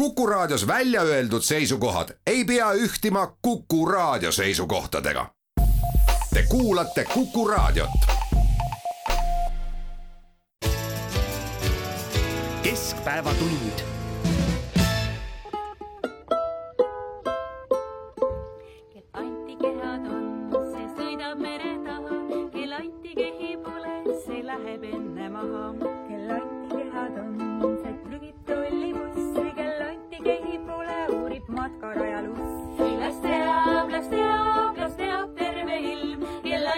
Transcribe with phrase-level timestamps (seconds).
[0.00, 5.26] Kuku Raadios välja öeldud seisukohad ei pea ühtima Kuku Raadio seisukohtadega.
[6.34, 7.90] Te kuulate Kuku Raadiot.
[12.62, 13.82] keskpäevatund
[18.92, 22.22] kel antikehad on, see sõidab mere taha,
[22.56, 25.74] kel antikehi pole, see läheb enne maha.
[26.08, 27.49] kel antikehad on,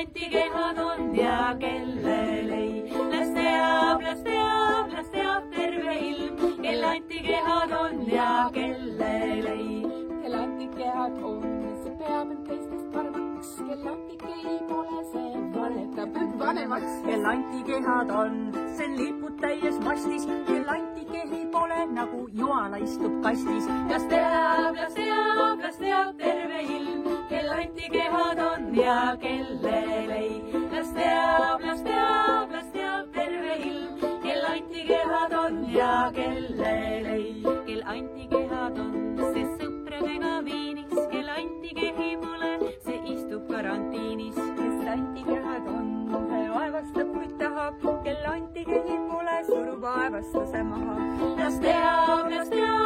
[0.03, 2.93] kel antikehad on ja kellel ei.
[3.11, 9.83] las teab, las teab, las teab terve ilm, kel antikehad on ja kellel ei.
[10.23, 11.45] kel antikehad on,
[11.85, 16.99] see peab end teistest paremaks, kel antikehi pole, see valetab end vanemaks.
[17.07, 18.35] kel antikehad on,
[18.77, 23.71] see lipud täies mastis, kel antikehi pole nagu Juala istub kastis.
[23.93, 27.02] las teab, las teab, las teab terve ilm,
[27.33, 30.43] kel antikehad on ja kellel ei.
[30.73, 37.43] las teab, las teab, las teab terve ilm, kel antikehad on ja kellel ei.
[37.69, 38.93] kel antikehad on,
[39.33, 42.53] see sõpradega viinis, kel antikehi pole,
[42.85, 44.37] see istub karantiinis.
[44.61, 45.91] kes antikehad on,
[46.29, 51.01] see vaevastab, kuid tahab, kel antikehi pole, surub vaevastuse maha.
[51.41, 52.82] las teab, las teab,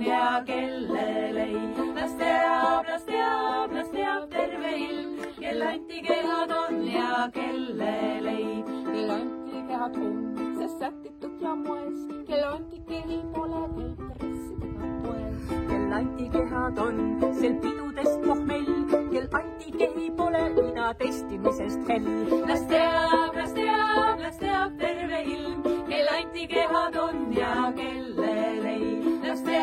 [0.00, 1.56] ja kellel ei.
[1.94, 8.64] las teab, las teab, las teab terve ilm, kel antikehad on ja kellel ei.
[8.92, 10.16] kel antikehad on,
[10.58, 15.54] see sätitud ja moes, kel antikehi pole, käib dressidega poes.
[15.68, 17.00] kel antikehad on,
[17.40, 18.72] sel pidudest pohmell,
[19.12, 22.12] kel antikehi pole, ida testimisest hell.
[22.48, 28.39] las teab, las teab, las teab terve ilm, kel antikehad on ja kellel ei.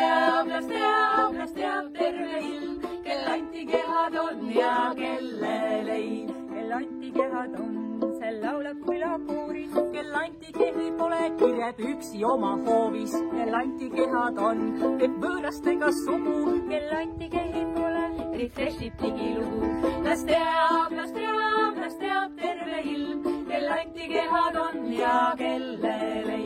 [0.08, 6.26] Teab, las teab, las teab terve ilm, kel antikehad on ja kellel ei.
[6.52, 7.74] kel antikehad on,
[8.20, 13.16] see laulab külakooris, kel antikehi pole, kirjab üksi oma hoovis.
[13.34, 14.64] kel antikehad on,
[15.02, 16.38] teeb võõrastega sugu,
[16.72, 18.06] kel antikehi pole,
[18.40, 19.92] refreshib digilugu.
[20.08, 23.22] las teab, las teab, las teab terve ilm,
[23.52, 26.37] kel antikehad on ja kellel ei.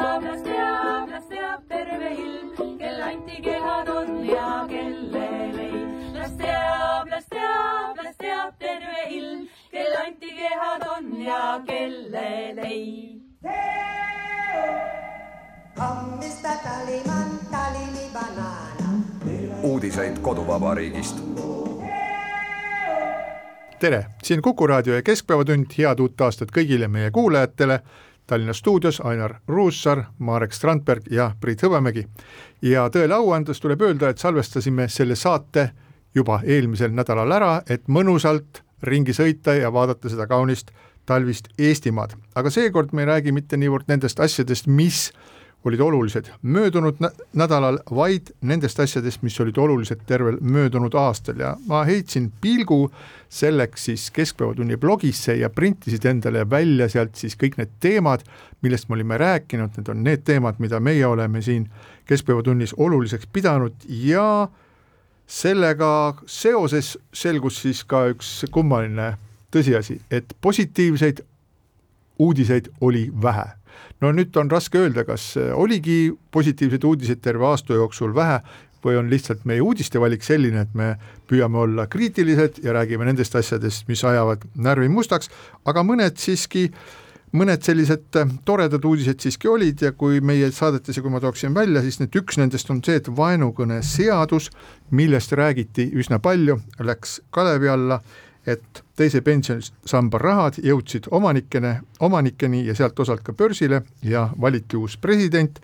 [0.00, 5.86] Las teab, las teab, las teab terve ilm, kel antikehad on ja kellel ei.
[6.14, 13.20] las teab, las teab, las teab terve ilm, kel antikehad on ja kellel ei.
[15.80, 18.90] Hommista Taliman, Tallinni banaana.
[19.62, 21.16] uudiseid koduvabariigist.
[23.80, 27.80] tere, siin Kuku raadio ja Keskpäevatund, head uut aastat kõigile meie kuulajatele.
[28.26, 32.06] Tallinna stuudios Ainar Ruussaar, Marek Strandberg ja Priit Hõbemägi.
[32.62, 35.70] ja tõele au andes tuleb öelda, et salvestasime selle saate
[36.14, 40.70] juba eelmisel nädalal ära, et mõnusalt ringi sõita ja vaadata seda kaunist
[41.06, 42.14] talvist Eestimaad.
[42.34, 45.12] aga seekord me ei räägi mitte niivõrd nendest asjadest, mis
[45.64, 51.40] olid olulised möödunud nä nädalal, vaid nendest asjadest, mis olid olulised tervel möödunud aastal.
[51.40, 52.90] Ja ma heitsin pilgu
[53.28, 58.26] selleks siis Keskpäevatunni blogisse ja printisid endale välja sealt siis kõik need teemad,
[58.62, 61.68] millest me olime rääkinud, need on need teemad, mida meie oleme siin
[62.06, 64.48] Keskpäevatunnis oluliseks pidanud ja
[65.26, 69.14] sellega seoses selgus siis ka üks kummaline
[69.54, 71.24] tõsiasi, et positiivseid
[72.18, 73.63] uudiseid oli vähe
[74.02, 78.40] no nüüd on raske öelda, kas oligi positiivseid uudiseid terve aasta jooksul vähe
[78.84, 80.94] või on lihtsalt meie uudistevalik selline, et me
[81.30, 85.30] püüame olla kriitilised ja räägime nendest asjadest, mis ajavad närvi mustaks,
[85.64, 86.68] aga mõned siiski
[87.34, 88.14] mõned sellised
[88.46, 92.14] toredad uudised siiski olid ja kui meie saadetes ja kui ma tooksin välja, siis need
[92.20, 94.52] üks nendest on see, et vaenukõne seadus,
[94.94, 97.98] millest räägiti üsna palju, läks kalevi alla
[98.46, 104.96] et teise pensionisamba rahad jõudsid omanikene, omanikeni ja sealt osalt ka börsile ja valiti uus
[105.00, 105.60] president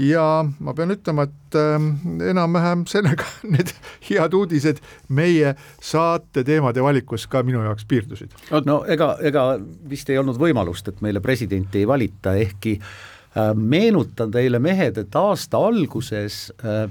[0.00, 0.24] ja
[0.60, 1.86] ma pean ütlema, et äh,
[2.30, 3.72] enam-vähem sellega need
[4.08, 4.80] head uudised
[5.12, 8.36] meie saate teemade valikus ka minu jaoks piirdusid.
[8.64, 9.46] no ega, ega
[9.88, 15.20] vist ei olnud võimalust, et meile presidenti ei valita, ehkki äh, meenutan teile, mehed, et
[15.20, 16.86] aasta alguses äh,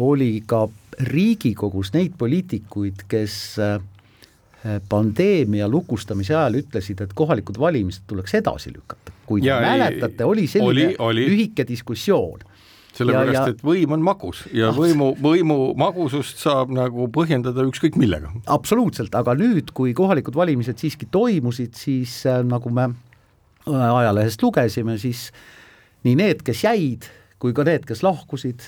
[0.00, 0.68] oli ka
[1.00, 3.78] Riigikogus neid poliitikuid, kes äh,
[4.88, 9.12] pandeemia lukustamise ajal ütlesid, et kohalikud valimised tuleks edasi lükata.
[9.26, 11.26] kui te mäletate, oli selline oli, oli.
[11.30, 12.40] lühike diskussioon.
[12.92, 18.32] sellepärast, et võim on magus ja võimu, võimu magusust saab nagu põhjendada ükskõik millega.
[18.46, 24.98] absoluutselt, aga nüüd, kui kohalikud valimised siiski toimusid, siis äh, nagu me äh, ajalehest lugesime,
[24.98, 25.30] siis
[26.04, 27.08] nii need, kes jäid,
[27.40, 28.66] kui ka need, kes lahkusid,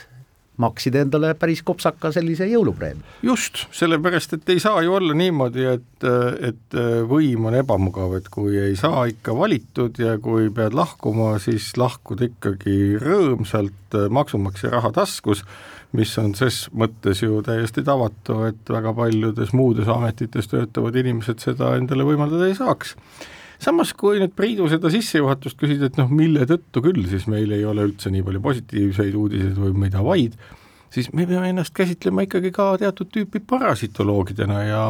[0.61, 3.17] maksid endale päris kopsaka sellise jõulupreemia.
[3.25, 6.07] just, sellepärast et ei saa ju olla niimoodi, et,
[6.49, 6.79] et
[7.09, 12.21] võim on ebamugav, et kui ei saa ikka valitud ja kui pead lahkuma, siis lahkud
[12.29, 15.45] ikkagi rõõmsalt maksumaksja raha taskus,
[15.97, 21.75] mis on ses mõttes ju täiesti tavatu, et väga paljudes muudes ametites töötavad inimesed seda
[21.81, 22.97] endale võimaldada ei saaks
[23.63, 27.65] samas, kui nüüd Priidu seda sissejuhatust küsida, et noh, mille tõttu küll siis meil ei
[27.69, 30.39] ole üldse nii palju positiivseid uudiseid või tea, vaid,
[30.93, 34.83] siis me peame ennast käsitlema ikkagi ka teatud tüüpi parasitoloogidena ja,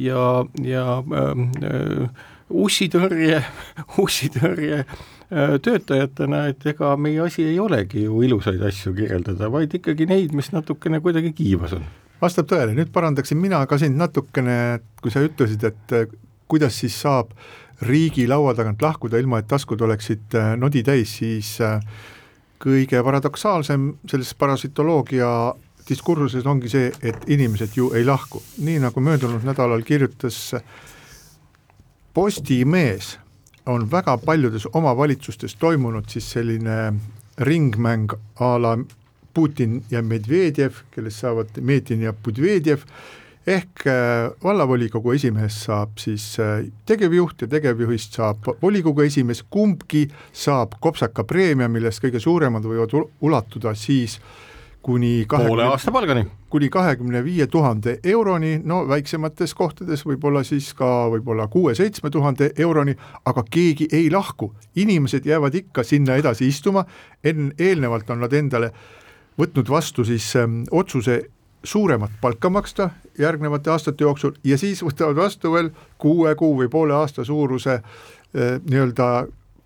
[0.00, 0.26] ja,
[0.64, 3.40] ja ähm, äh, ussitõrje,
[4.04, 10.08] ussitõrje äh, töötajatena, et ega meie asi ei olegi ju ilusaid asju kirjeldada, vaid ikkagi
[10.10, 11.88] neid, mis natukene kuidagi kiivas on.
[12.20, 16.10] Vastab tõele, nüüd parandaksin mina ka sind natukene, kui sa ütlesid, et äh,
[16.50, 17.32] kuidas siis saab
[17.82, 21.80] riigi laua tagant lahkuda, ilma et taskud oleksid äh, nodi täis, siis äh,
[22.60, 25.30] kõige paradoksaalsem selles parasitoloogia
[25.88, 30.54] diskursuses ongi see, et inimesed ju ei lahku, nii nagu möödunud nädalal kirjutas
[32.14, 33.14] Postimees,
[33.70, 36.92] on väga paljudes omavalitsustes toimunud siis selline
[37.38, 38.12] ringmäng
[38.42, 38.74] a la
[39.34, 42.82] Putin ja Medvedjev, kellest saavad Medin ja Budvedjev
[43.46, 50.76] ehk äh, vallavolikogu esimees saab siis äh, tegevjuht ja tegevjuhist saab volikogu esimees, kumbki saab
[50.80, 54.18] kopsaka preemia, millest kõige suuremad võivad ulatuda siis
[54.82, 56.26] kuni poole aasta palgani.
[56.50, 62.96] kuni kahekümne viie tuhande euroni, no väiksemates kohtades võib-olla siis ka võib-olla kuue-seitsme tuhande euroni,
[63.24, 66.84] aga keegi ei lahku, inimesed jäävad ikka sinna edasi istuma,
[67.24, 68.72] enne, eelnevalt on nad endale
[69.40, 71.20] võtnud vastu siis ähm, otsuse
[71.64, 76.94] suuremat palka maksta järgnevate aastate jooksul ja siis võtavad vastu veel kuue kuu või poole
[76.96, 79.10] aasta suuruse eh, nii-öelda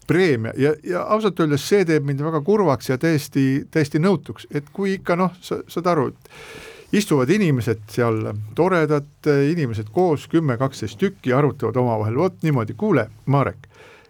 [0.06, 0.52] preemia.
[0.56, 4.98] Ja, ja ausalt öeldes see teeb mind väga kurvaks ja täiesti, täiesti nõutuks, et kui
[4.98, 8.20] ikka noh, sa saad aru, et istuvad inimesed seal,
[8.54, 13.68] toredad inimesed koos, kümme, kaksteist tükki, arutavad omavahel, vot niimoodi, kuule, Marek,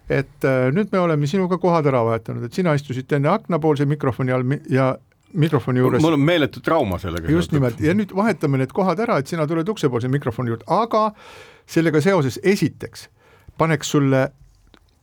[0.09, 4.35] et äh, nüüd me oleme sinuga kohad ära vahetanud, et sina istusid enne aknapoolse mikrofoni
[4.35, 4.93] all ja
[5.33, 6.01] mikrofoni juures.
[6.01, 7.31] mul on meeletu trauma sellega.
[7.31, 11.11] just nimelt ja nüüd vahetame need kohad ära, et sina tuled uksepoolse mikrofoni juurde, aga
[11.65, 13.09] sellega seoses esiteks
[13.57, 14.29] paneks sulle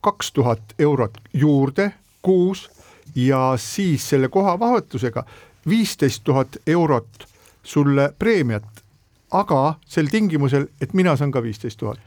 [0.03, 1.91] kaks tuhat eurot juurde
[2.21, 2.69] kuus
[3.15, 5.25] ja siis selle kohavahetusega
[5.69, 7.27] viisteist tuhat eurot
[7.63, 8.83] sulle preemiat,
[9.31, 11.99] aga sel tingimusel, et mina saan ka viisteist tuhat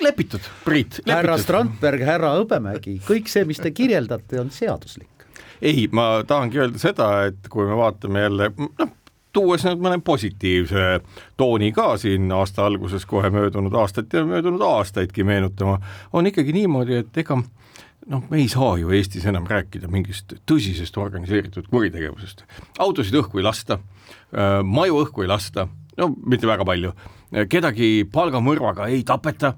[0.00, 1.00] lepitud, Priit.
[1.06, 5.13] härra Strandberg, härra Hõbemägi, kõik see, mis te kirjeldate, on seaduslik
[5.62, 8.92] ei, ma tahangi öelda seda, et kui me vaatame jälle noh,
[9.34, 11.00] tuues nüüd mõne positiivse
[11.40, 15.80] tooni ka siin aasta alguses kohe möödunud aastat ja möödunud aastaidki meenutama,
[16.12, 20.98] on ikkagi niimoodi, et ega noh, me ei saa ju Eestis enam rääkida mingist tõsisest
[21.00, 22.44] organiseeritud kuritegevusest.
[22.78, 23.78] autosid õhku ei lasta,
[24.34, 26.92] äh, maju õhku ei lasta, no mitte väga palju,
[27.50, 29.54] kedagi palgamõrvaga ei tapeta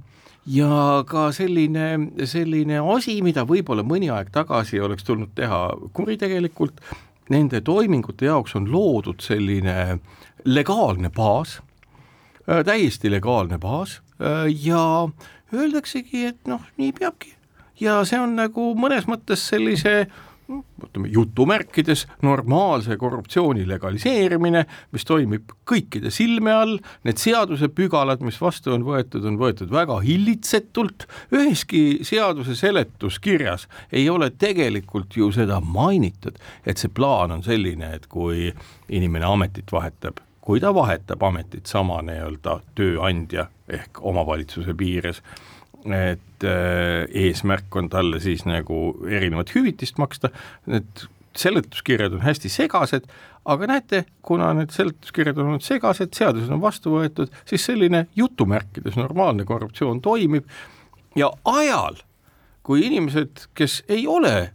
[0.46, 1.88] ja ka selline,
[2.24, 5.60] selline asi, mida võib-olla mõni aeg tagasi oleks tulnud teha
[5.96, 6.80] kuritegelikult,
[7.32, 9.98] nende toimingute jaoks on loodud selline
[10.46, 11.58] legaalne baas,
[12.46, 15.08] äh, täiesti legaalne baas äh, ja
[15.54, 17.34] öeldaksegi, et noh, nii peabki.
[17.80, 25.50] ja see on nagu mõnes mõttes sellise äh, ütleme jutumärkides normaalse korruptsiooni legaliseerimine, mis toimib
[25.68, 26.76] kõikide silme all,
[27.06, 34.30] need seadusepügalad, mis vastu on võetud, on võetud väga hillitsetult, üheski seaduse seletuskirjas ei ole
[34.30, 38.52] tegelikult ju seda mainitud, et see plaan on selline, et kui
[38.88, 45.22] inimene ametit vahetab, kui ta vahetab ametit sama nii-öelda tööandja ehk omavalitsuse piires,
[45.94, 50.32] et äh, eesmärk on talle siis nagu erinevat hüvitist maksta,
[50.66, 53.06] need seletuskirjad on hästi segased,
[53.44, 58.96] aga näete, kuna need seletuskirjad on olnud segased, seadused on vastu võetud, siis selline jutumärkides
[58.98, 60.48] normaalne korruptsioon toimib.
[61.16, 62.00] Ja ajal,
[62.66, 64.52] kui inimesed, kes ei ole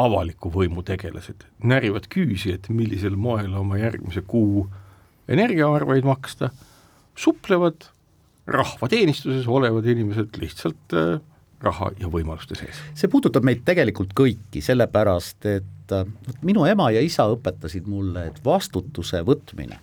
[0.00, 4.66] avaliku võimu tegelased, närivad küüsi, et millisel moel oma järgmise kuu
[5.28, 6.50] energiaarveid maksta,
[7.16, 7.88] suplevad
[8.46, 11.16] rahvateenistuses olevad inimesed lihtsalt äh,
[11.62, 12.78] raha ja võimaluste sees.
[12.94, 16.06] see puudutab meid tegelikult kõiki, sellepärast et äh,
[16.46, 19.80] minu ema ja isa õpetasid mulle, et vastutuse võtmine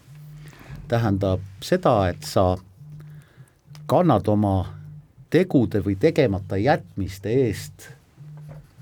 [0.88, 2.54] tähendab seda, et sa
[3.90, 4.58] kannad oma
[5.34, 7.90] tegude või tegemata jätmiste eest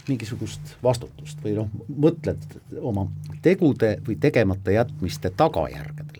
[0.09, 2.41] mingisugust vastutust või noh, mõtled
[2.81, 3.05] oma
[3.45, 6.10] tegude või tegemata jätmiste tagajärgedele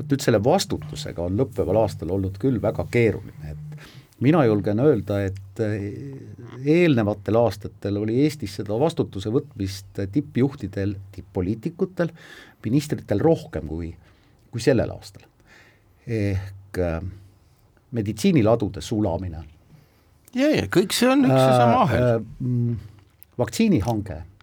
[0.00, 3.88] vot nüüd selle vastutusega on lõppeval aastal olnud küll väga keeruline, et
[4.24, 5.62] mina julgen öelda, et
[6.64, 12.12] eelnevatel aastatel oli Eestis seda vastutuse võtmist tippjuhtidel, tipp-poliitikutel,
[12.64, 13.92] ministritel rohkem kui,
[14.50, 15.26] kui sellel aastal.
[16.06, 17.00] ehk äh,
[17.90, 19.44] meditsiiniladude sulamine.
[20.34, 22.16] ja, ja kõik see on üks ja sama ahel äh,.
[22.16, 22.88] Äh,
[23.38, 24.39] vaktsiinihange Äh,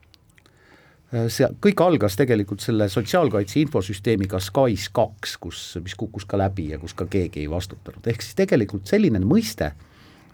[1.11, 6.79] see kõik algas tegelikult selle sotsiaalkaitse infosüsteemiga SKAIS kaks, kus, mis kukkus ka läbi ja
[6.81, 9.71] kus ka keegi ei vastutanud, ehk siis tegelikult selline mõiste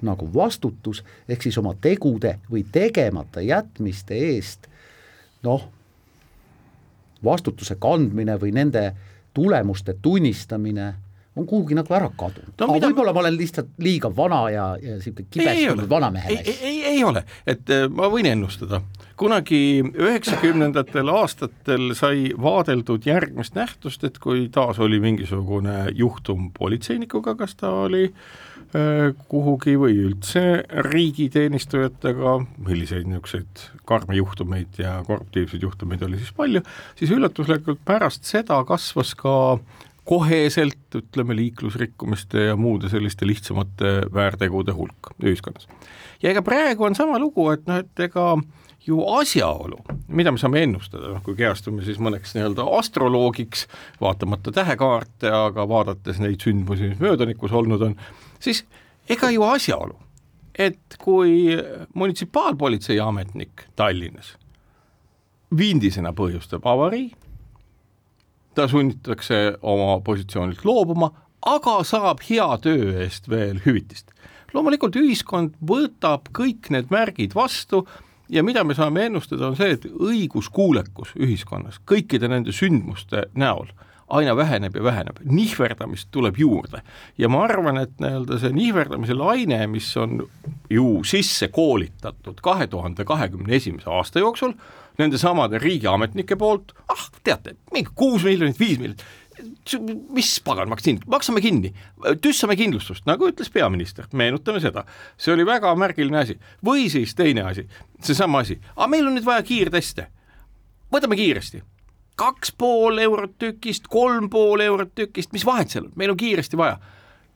[0.04, 4.68] nagu vastutus, ehk siis oma tegude või tegemata jätmiste eest
[5.46, 5.70] noh,
[7.24, 8.90] vastutuse kandmine või nende
[9.34, 10.94] tulemuste tunnistamine
[11.36, 12.66] on kuhugi nagu ära kadunud no,.
[12.66, 12.90] aga mida...
[12.90, 16.30] võib-olla ma olen lihtsalt liiga vana ja, ja niisugune kibestunud vanamehe.
[16.36, 18.84] ei, ei, ei ole, et äh, ma võin ennustada
[19.18, 27.56] kunagi üheksakümnendatel aastatel sai vaadeldud järgmist nähtust, et kui taas oli mingisugune juhtum politseinikuga, kas
[27.60, 36.22] ta oli äh, kuhugi või üldse riigiteenistujatega, milliseid niisuguseid karme juhtumeid ja korruptiivseid juhtumeid oli
[36.22, 36.64] siis palju,
[37.00, 39.36] siis üllatuslikult pärast seda kasvas ka
[40.04, 45.70] koheselt, ütleme, liiklusrikkumiste ja muude selliste lihtsamate väärtegude hulk ühiskonnas.
[46.24, 50.42] ja ega praegu on sama lugu, et noh, et ega äh, ju asjaolu, mida me
[50.42, 53.68] saame ennustada, noh kui kehastume siis mõneks nii-öelda astroloogiks,
[54.02, 57.98] vaatamata tähekaarte, aga vaadates neid sündmusi, mis möödanikus olnud on,
[58.44, 58.66] siis
[59.10, 59.96] ega ju asjaolu,
[60.60, 61.56] et kui
[61.96, 64.36] munitsipaalpolitsei ametnik Tallinnas
[65.58, 67.12] vindisena põhjustab avarii,
[68.54, 71.10] ta sunnitakse oma positsioonilt loobuma,
[71.46, 74.12] aga saab hea töö eest veel hüvitist.
[74.54, 77.88] loomulikult ühiskond võtab kõik need märgid vastu
[78.34, 83.70] ja mida me saame ennustada, on see, et õiguskuulekus ühiskonnas kõikide nende sündmuste näol
[84.14, 86.82] aina väheneb ja väheneb, nihverdamist tuleb juurde.
[87.18, 90.22] ja ma arvan, et nii-öelda see nihverdamise laine, mis on
[90.70, 94.54] ju sisse koolitatud kahe tuhande kahekümne esimese aasta jooksul,
[94.98, 99.06] nende samade riigiametnike poolt, ah teate, mingi kuus miljonit, viis miljonit,
[100.14, 101.74] mis pagan vaktsiin, maksame kinni,
[102.24, 104.86] tüssame kindlustust, nagu ütles peaminister, meenutame seda,
[105.18, 106.38] see oli väga märgiline asi.
[106.66, 107.68] või siis teine asi,
[108.02, 110.08] seesama asi, aga meil on nüüd vaja kiirteste,
[110.94, 111.64] võtame kiiresti,
[112.20, 116.60] kaks pool eurot tükist, kolm pool eurot tükist, mis vahet seal on, meil on kiiresti
[116.60, 116.78] vaja.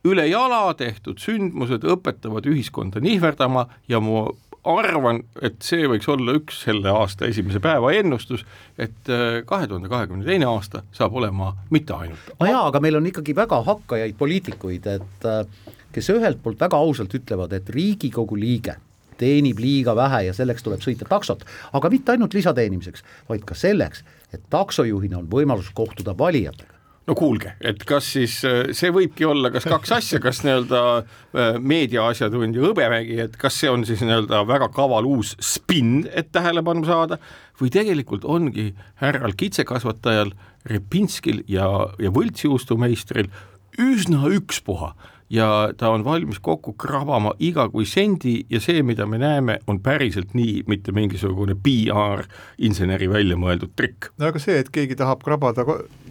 [0.06, 4.28] Üle jala tehtud sündmused õpetavad ühiskonda nihverdama ja mu
[4.64, 8.44] arvan, et see võiks olla üks selle aasta esimese päeva ennustus,
[8.78, 12.98] et äh, kahe tuhande kahekümne teine aasta saab olema mitte ainult no jaa, aga meil
[12.98, 18.38] on ikkagi väga hakkajaid poliitikuid, et äh, kes ühelt poolt väga ausalt ütlevad, et Riigikogu
[18.38, 18.76] liige
[19.18, 24.04] teenib liiga vähe ja selleks tuleb sõita taksot, aga mitte ainult lisateenimiseks, vaid ka selleks,
[24.34, 26.67] et taksojuhina on võimalus kohtuda valijatega
[27.08, 31.58] no kuulge, et kas siis äh, see võibki olla kas kaks asja, kas nii-öelda äh,
[31.58, 37.20] meediaasjatundja Hõbemägi, et kas see on siis nii-öelda väga kaval uus spinn, et tähelepanu saada,
[37.58, 38.70] või tegelikult ongi
[39.02, 40.34] härral kitsekasvatajal
[40.68, 41.68] Repinskil ja,
[42.02, 43.30] ja võltsjuustumeistril
[43.78, 44.92] üsna ükspuha
[45.30, 49.80] ja ta on valmis kokku krabama iga kui sendi ja see, mida me näeme, on
[49.84, 52.24] päriselt nii, mitte mingisugune PR
[52.64, 54.12] inseneri välja mõeldud trikk.
[54.18, 55.66] no aga see, et keegi tahab krabada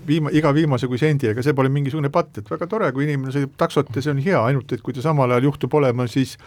[0.07, 3.33] viima-, iga viimase kui sendi, ega see pole mingisugune patt, et väga tore, kui inimene
[3.35, 6.37] sõidab taksot ja see on hea, ainult et kui ta samal ajal juhtub olema siis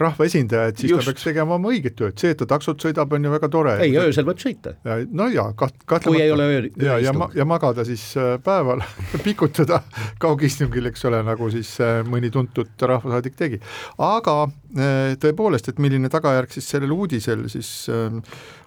[0.00, 1.04] rahvaesindaja, et siis Just.
[1.04, 3.74] ta peaks tegema oma õiget tööd, see, et ta taksot sõidab, on ju väga tore.
[3.84, 4.74] ei, öösel võib sõita.
[5.10, 6.08] no jaa, kaht-, kahtlemata.
[6.08, 8.84] kui ei ole öö, ja, ja, ma, ja magada siis äh, päeval
[9.26, 9.82] pikutada
[10.22, 13.60] kaugistungil, eks ole, nagu siis äh, mõni tuntud rahvasaadik tegi.
[13.98, 18.08] aga äh, tõepoolest, et milline tagajärg siis sellel uudisel siis äh,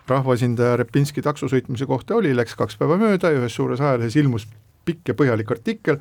[0.10, 4.48] rahvaesindaja Repinski taksosõitmise kohta oli, läks kaks päeva mööda ja ühes suures ajalehes ilmus
[4.86, 6.00] pikk ja põhjalik artikkel,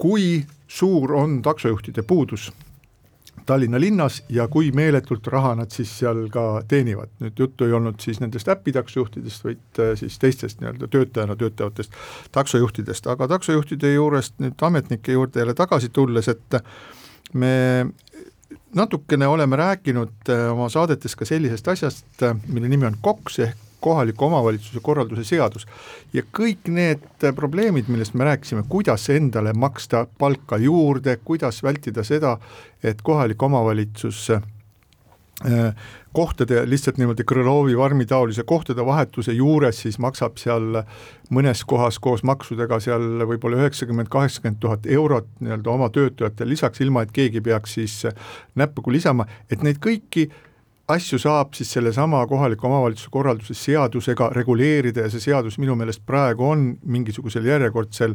[0.00, 2.50] kui suur on taksojuhtide puudus
[3.46, 7.12] Tallinna linnas ja kui meeletult raha nad siis seal ka teenivad.
[7.20, 11.92] nüüd juttu ei olnud siis nendest äpitaksojuhtidest, vaid äh, siis teistest nii-öelda töötajana töötavatest
[12.32, 16.60] taksojuhtidest, aga taksojuhtide juurest nüüd ametnike juurde jälle tagasi tulles, et
[17.32, 17.86] me
[18.74, 23.65] natukene oleme rääkinud äh, oma saadetes ka sellisest asjast, äh, mille nimi on KOKS ehk
[23.86, 25.66] kohaliku omavalitsuse korralduse seadus.
[26.12, 32.04] ja kõik need äh, probleemid, millest me rääkisime, kuidas endale maksta palka juurde, kuidas vältida
[32.04, 32.36] seda,
[32.82, 34.26] et kohalik omavalitsus
[36.16, 40.80] kohtade lihtsalt niimoodi Krõlovi farmi taolise kohtade vahetuse juures siis maksab seal
[41.28, 47.04] mõnes kohas koos maksudega seal võib-olla üheksakümmend, kaheksakümmend tuhat eurot nii-öelda oma töötajatele lisaks, ilma
[47.04, 47.98] et keegi peaks siis
[48.56, 50.30] näppugi lisama, et neid kõiki
[50.88, 56.46] asju saab siis sellesama kohaliku omavalitsuse korralduse seadusega reguleerida ja see seadus minu meelest praegu
[56.46, 58.14] on mingisugusel järjekordsel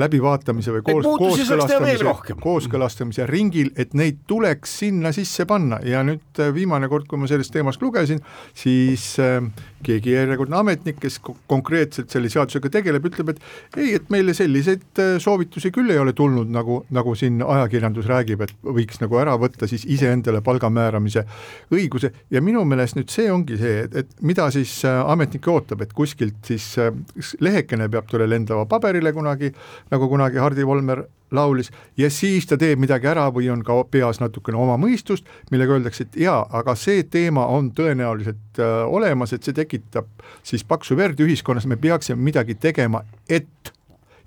[0.00, 5.82] läbivaatamise või koos, kooskõlastamise, kooskõlastamise ringil, et neid tuleks sinna sisse panna.
[5.84, 8.22] Ja nüüd äh, viimane kord, kui ma sellest teemast lugesin,
[8.56, 9.44] siis äh,
[9.84, 15.02] keegi järjekordne ametnik, kes ko- konkreetselt selle seadusega tegeleb, ütleb, et ei, et meile selliseid
[15.02, 19.36] äh, soovitusi küll ei ole tulnud, nagu, nagu siin ajakirjandus räägib, et võiks nagu ära
[19.40, 21.24] võtta siis iseendale palga määramise
[21.72, 22.12] õiguse.
[22.32, 25.96] Ja minu meelest nüüd see ongi see, et, et mida siis äh, ametnik ootab, et
[25.96, 26.92] kuskilt siis äh,
[27.40, 29.52] lehekene peab talle lendama paberile kunagi,
[29.92, 34.20] nagu kunagi Hardi Volmer laulis ja siis ta teeb midagi ära või on ka peas
[34.22, 39.44] natukene oma mõistust, millega öeldakse, et jaa, aga see teema on tõenäoliselt äh, olemas, et
[39.44, 40.08] see tekitab
[40.42, 43.72] siis paksu verd ühiskonnas, me peaksime midagi tegema, et.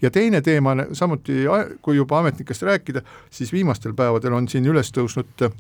[0.04, 1.46] Ja teine teema on samuti,
[1.82, 5.54] kui juba ametnikest rääkida, siis viimastel päevadel on siin üles tõusnud äh,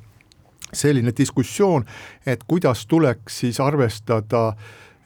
[0.73, 1.85] selline diskussioon,
[2.25, 4.47] et kuidas tuleks siis arvestada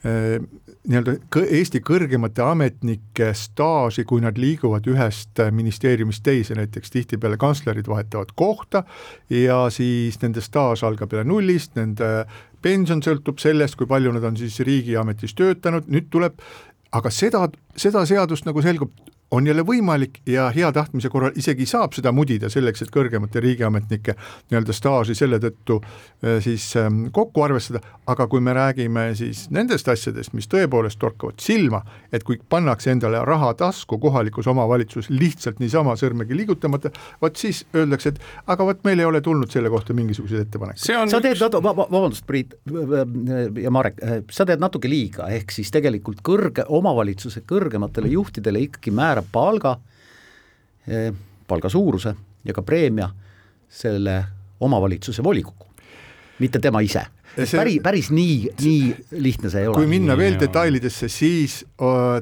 [0.04, 0.40] eh,
[0.88, 7.88] nii-öelda Eesti kõrgemate ametnike staaži, kui nad liiguvad ühest äh, ministeeriumist teise, näiteks tihtipeale kantslerid
[7.90, 8.84] vahetavad kohta
[9.30, 12.24] ja siis nende staaž algab jälle nullist, nende
[12.62, 16.40] pension sõltub sellest, kui palju nad on siis riigiametis töötanud, nüüd tuleb
[16.96, 17.46] aga seda,
[17.76, 18.94] seda seadust nagu selgub,
[19.30, 24.14] on jälle võimalik ja hea tahtmise korral isegi saab seda mudida selleks, et kõrgemate riigiametnike
[24.50, 29.88] nii-öelda staaži selle tõttu eh, siis ähm, kokku arvestada, aga kui me räägime siis nendest
[29.88, 31.82] asjadest, mis tõepoolest torkavad silma,
[32.12, 36.90] et kui pannakse endale raha tasku kohalikus omavalitsuses lihtsalt niisama sõrmegi liigutamata,
[37.22, 41.10] vot siis öeldakse, et aga vot meil ei ole tulnud selle kohta mingisuguseid ettepanekuid.
[41.10, 42.54] sa teed üks, vabandust, Priit
[43.62, 49.19] ja Marek, sa teed natuke liiga, ehk siis tegelikult kõrge, omavalitsuse kõrgematele juhtidele ikkagi määrab
[49.32, 49.76] palga,
[51.46, 53.10] palga suuruse ja ka preemia
[53.68, 54.16] selle
[54.60, 55.66] omavalitsuse volikogu,
[56.38, 57.06] mitte tema ise.
[57.30, 59.78] See- päris, päris nii, nii lihtne see ei ole.
[59.78, 61.60] kui minna veel detailidesse, siis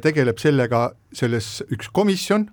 [0.04, 2.44] tegeleb sellega selles üks komisjon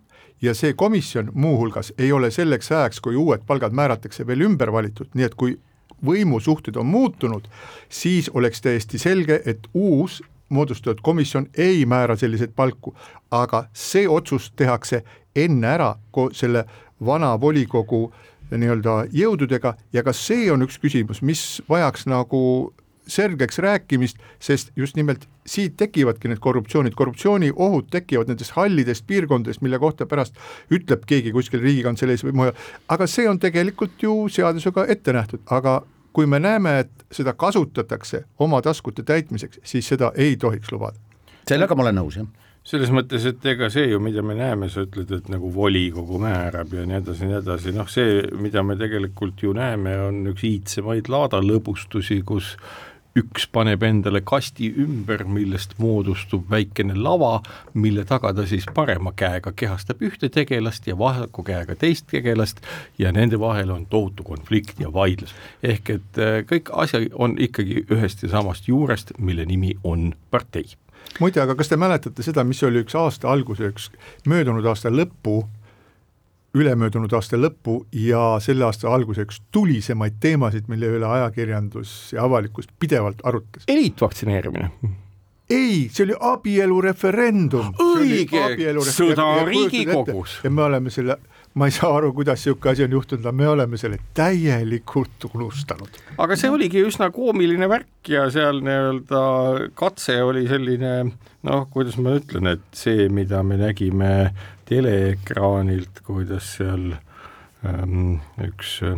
[0.42, 5.12] ja see komisjon muuhulgas ei ole selleks ajaks, kui uued palgad määratakse, veel ümber valitud,
[5.14, 5.58] nii et kui
[6.06, 7.48] võimusuhted on muutunud,
[7.90, 12.96] siis oleks täiesti selge, et uus moodustatud komisjon ei määra selliseid palku,
[13.32, 15.04] aga see otsus tehakse
[15.36, 15.96] enne ära
[16.34, 16.66] selle
[17.06, 18.08] vana volikogu
[18.52, 19.76] nii-öelda jõududega.
[19.94, 22.74] Ja ka see on üks küsimus, mis vajaks nagu
[23.08, 29.80] selgeks rääkimist, sest just nimelt siit tekivadki need korruptsioonid, korruptsiooniohud tekivad nendest hallidest piirkondadest, mille
[29.80, 30.38] kohta pärast
[30.74, 32.56] ütleb keegi kuskil Riigikantseleis või mujal,
[32.90, 35.84] aga see on tegelikult ju seadusega ette nähtud, aga
[36.16, 40.98] kui me näeme, et seda kasutatakse oma taskute täitmiseks, siis seda ei tohiks lubada.
[41.50, 42.28] sellega ma olen nõus, jah.
[42.66, 46.74] selles mõttes, et ega see ju, mida me näeme, sa ütled, et nagu volikogu määrab
[46.74, 50.48] ja nii edasi ja nii edasi, noh see, mida me tegelikult ju näeme, on üks
[50.48, 52.56] iidsemaid laadalõbustusi, kus
[53.16, 57.40] üks paneb endale kasti ümber, millest moodustub väikene lava,
[57.74, 62.60] mille taga ta siis parema käega kehastab ühte tegelast ja vasaku käega teist tegelast
[63.00, 65.36] ja nende vahel on tohutu konflikt ja vaidlus.
[65.64, 70.66] ehk et äh, kõik asi on ikkagi ühest ja samast juurest, mille nimi on partei
[71.20, 73.92] muide, aga kas te mäletate seda, mis oli üks aasta alguse, üks
[74.28, 75.46] möödunud aasta lõpu,
[76.56, 82.70] ülemöödunud aasta lõpu ja selle aasta alguse üks tulisemaid teemasid, mille üle ajakirjandus ja avalikkus
[82.80, 83.68] pidevalt arutles?
[83.68, 84.72] eliitvaktsineerimine
[85.50, 87.74] ei, see oli abielureferendum.
[87.82, 88.42] Õige,
[88.90, 90.40] sõda Riigikogus.
[90.44, 91.20] ja me oleme selle,
[91.54, 96.02] ma ei saa aru, kuidas niisugune asi on juhtunud, aga me oleme selle täielikult unustanud.
[96.18, 99.22] aga see oligi üsna koomiline värk ja seal nii-öelda
[99.78, 100.96] katse oli selline
[101.46, 104.12] noh, kuidas ma ütlen, et see, mida me nägime
[104.70, 106.96] teleekraanilt, kuidas seal
[107.66, 108.98] ähm, üks äh,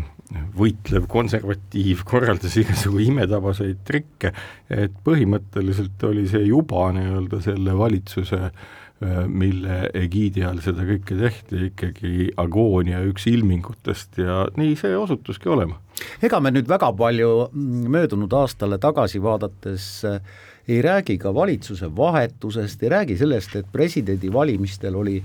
[0.58, 4.34] võitlev konservatiiv korraldas igasugu imetabaseid trikke,
[4.70, 11.62] et põhimõtteliselt oli see juba nii-öelda selle valitsuse äh, mille egiidi all seda kõike tehti,
[11.70, 15.80] ikkagi agoonia üks ilmingutest ja nii see osutuski olema.
[16.22, 20.22] ega me nüüd väga palju mm, möödunud aastale tagasi vaadates äh,
[20.68, 25.22] ei räägi ka valitsuse vahetusest, ei räägi sellest, et presidendivalimistel oli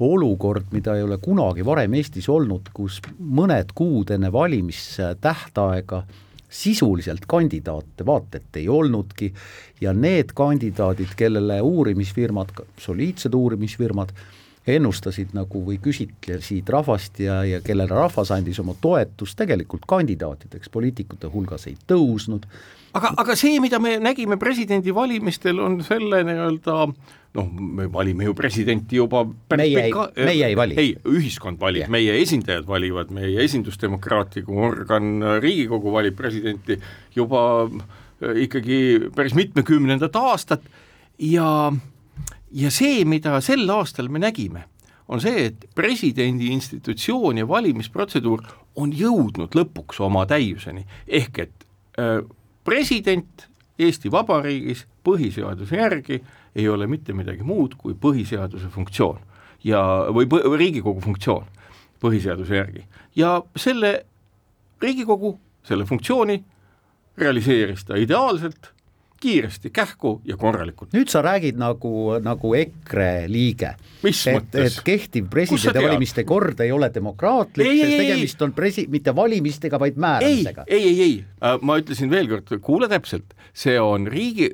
[0.00, 6.02] olukord, mida ei ole kunagi varem Eestis olnud, kus mõned kuud enne valimistähtaega
[6.50, 9.30] sisuliselt kandidaate vaata et ei olnudki
[9.80, 14.10] ja need kandidaadid, kellele uurimisfirmad, soliidsed uurimisfirmad,
[14.76, 21.30] ennustasid nagu või küsitlesid rahvast ja, ja kellele rahvas andis oma toetust, tegelikult kandidaatideks poliitikute
[21.32, 22.46] hulgas ei tõusnud.
[22.94, 26.76] aga, aga see, mida me nägime presidendivalimistel, on selle nii-öelda
[27.34, 29.24] noh, me valime ju presidenti juba
[29.56, 30.74] Meie ei- meie ei vali.
[30.78, 36.80] ei, ühiskond valib yeah., meie esindajad valivad, meie esindusdemokraatliku organ Riigikogu valib presidenti
[37.14, 40.66] juba äh, ikkagi päris mitmekümnendat aastat
[41.18, 41.72] ja,
[42.50, 44.64] ja see, mida sel aastal me nägime,
[45.10, 48.44] on see, et presidendi institutsioon ja valimisprotseduur
[48.78, 51.66] on jõudnud lõpuks oma täiuseni, ehk et
[51.98, 52.20] äh,
[52.64, 53.48] president
[53.80, 56.20] Eesti Vabariigis põhiseaduse järgi
[56.54, 59.18] ei ole mitte midagi muud kui põhiseaduse funktsioon
[59.64, 59.80] ja,
[60.12, 61.46] või, või Riigikogu funktsioon
[62.00, 62.84] põhiseaduse järgi.
[63.16, 64.04] Ja selle
[64.82, 65.34] Riigikogu,
[65.66, 66.38] selle funktsiooni
[67.20, 68.70] realiseeris ta ideaalselt,
[69.20, 70.92] kiiresti, kähku ja korralikult.
[70.96, 73.74] nüüd sa räägid nagu, nagu EKRE liige.
[74.04, 78.86] Et, et kehtiv presidendivalimiste kord ei ole demokraatlik, Ei, ei, sest ei, tegemist on presi-,
[78.88, 80.64] mitte valimistega, vaid ei, määramisega.
[80.66, 84.50] ei, ei, ei, ma ütlesin veel kord, kuule täpselt, see on riigi,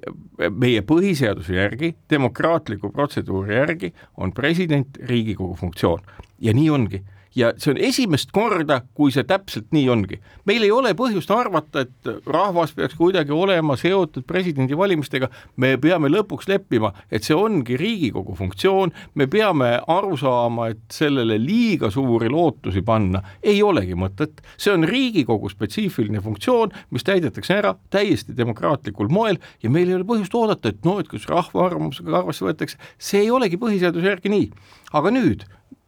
[0.50, 6.02] meie põhiseaduse järgi, demokraatliku protseduuri järgi on president Riigikogu funktsioon.
[6.42, 7.05] Ja nii ongi
[7.37, 10.18] ja see on esimest korda, kui see täpselt nii ongi.
[10.49, 16.49] meil ei ole põhjust arvata, et rahvas peaks kuidagi olema seotud presidendivalimistega, me peame lõpuks
[16.49, 22.83] leppima, et see ongi Riigikogu funktsioon, me peame aru saama, et sellele liiga suuri lootusi
[22.87, 29.40] panna ei olegi mõtet, see on Riigikogu spetsiifiline funktsioon, mis täidetakse ära täiesti demokraatlikul moel
[29.62, 33.27] ja meil ei ole põhjust oodata, et noh, et kas rahva arvamusega arvesse võetakse, see
[33.27, 34.51] ei olegi põhiseaduse järgi nii.
[34.96, 35.44] aga nüüd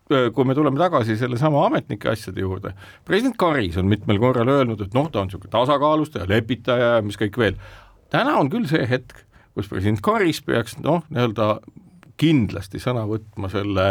[0.09, 2.73] kui me tuleme tagasi sellesama ametnike asjade juurde,
[3.09, 7.21] president Karis on mitmel korral öelnud, et noh, ta on niisugune tasakaalustaja, lepitaja ja mis
[7.21, 7.59] kõik veel.
[8.11, 11.59] täna on küll see hetk, kus president Karis peaks noh, nii-öelda
[12.19, 13.89] kindlasti sõna võtma selle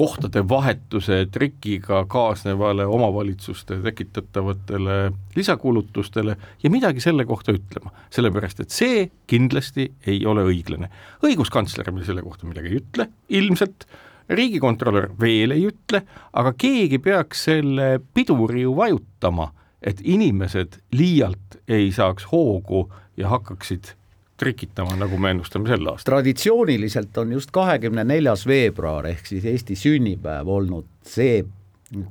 [0.00, 9.08] kohtade vahetuse trikiga kaasnevale omavalitsuste tekitatavatele lisakulutustele ja midagi selle kohta ütlema, sellepärast et see
[9.28, 10.88] kindlasti ei ole õiglane.
[11.26, 13.88] õiguskantsler meil selle kohta midagi ei ütle, ilmselt
[14.30, 19.50] riigikontrolör veel ei ütle, aga keegi peaks selle piduri ju vajutama,
[19.82, 22.84] et inimesed liialt ei saaks hoogu
[23.16, 23.94] ja hakkaksid
[24.40, 26.14] trikitama, nagu me ennustame sel aastal.
[26.14, 31.42] traditsiooniliselt on just kahekümne neljas veebruar ehk siis Eesti sünnipäev olnud see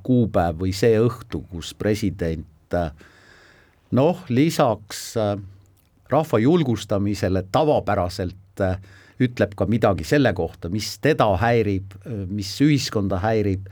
[0.03, 2.77] kuupäev või see õhtu, kus president
[3.91, 5.35] noh, lisaks äh,
[6.09, 8.77] rahva julgustamisele tavapäraselt äh,
[9.19, 11.95] ütleb ka midagi selle kohta, mis teda häirib,
[12.31, 13.67] mis ühiskonda häirib,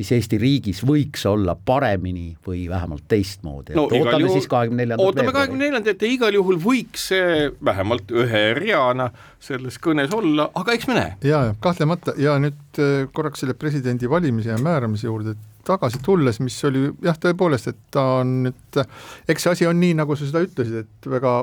[0.00, 3.74] mis Eesti riigis võiks olla paremini või vähemalt teistmoodi.
[3.76, 7.50] No, et ootame juhul, siis kahekümne neljandat ootame kahekümne neljandat ja igal juhul võiks see
[7.68, 9.10] vähemalt ühe reana
[9.42, 11.12] selles kõnes olla, aga eks me näe.
[11.26, 12.16] ja, ja kahtlemata.
[12.20, 15.36] Ja nüüd äh, korraks selle presidendi valimise ja määramise juurde
[15.68, 18.82] tagasi tulles, mis oli jah, tõepoolest, et ta on nüüd,
[19.28, 21.42] eks see asi on nii, nagu sa seda ütlesid, et väga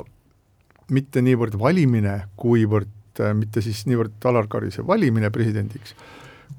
[0.93, 2.89] mitte niivõrd valimine, kuivõrd
[3.23, 5.95] äh, mitte siis niivõrd Alar Karise valimine presidendiks,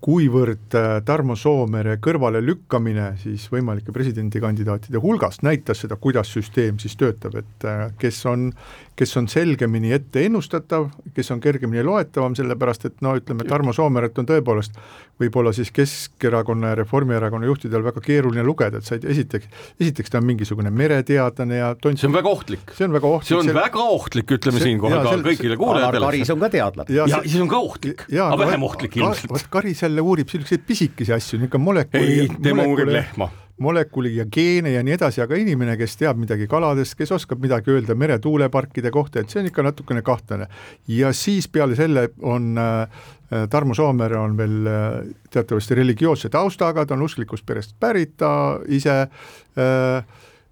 [0.05, 7.39] kuivõrd äh, Tarmo Soomere kõrvalelükkamine siis võimalike presidendikandidaatide hulgast näitas seda, kuidas süsteem siis töötab,
[7.41, 8.51] et äh, kes on,
[8.99, 14.19] kes on selgemini ette ennustatav, kes on kergemini loetavam, sellepärast et no ütleme, Tarmo Soomeret
[14.23, 14.79] on tõepoolest
[15.21, 19.49] võib-olla siis Keskerakonna ja Reformierakonna juhtidel väga keeruline lugeda, et sa ei, esiteks,
[19.81, 22.01] esiteks ta on mingisugune mereteadlane ja tont-.
[22.01, 22.75] see on väga ohtlik.
[22.77, 23.31] see on väga ohtlik.
[23.31, 23.59] see on selle...
[23.61, 26.13] väga ohtlik, ütleme siinkohal ka kõigile kuulajatele.
[26.13, 26.95] Karis on ka teadlane.
[26.95, 29.35] ja, ja see on ka ohtlik, aga vähem ohtlik ilmselt.
[29.35, 32.17] vot Karis jälle uurib selliseid pisikesi asju, niisugune molekuli.
[32.23, 36.47] ei, tema uurib lehma molekuli ja geene ja nii edasi, aga inimene, kes teab midagi
[36.51, 40.47] kaladest, kes oskab midagi öelda meretuuleparkide kohta, et see on ikka natukene kahtlane.
[40.89, 46.95] ja siis peale selle on äh, Tarmo Soomere on veel äh, teatavasti religioosse taustaga, ta
[46.95, 50.05] on usklikust perest pärit, ta ise äh,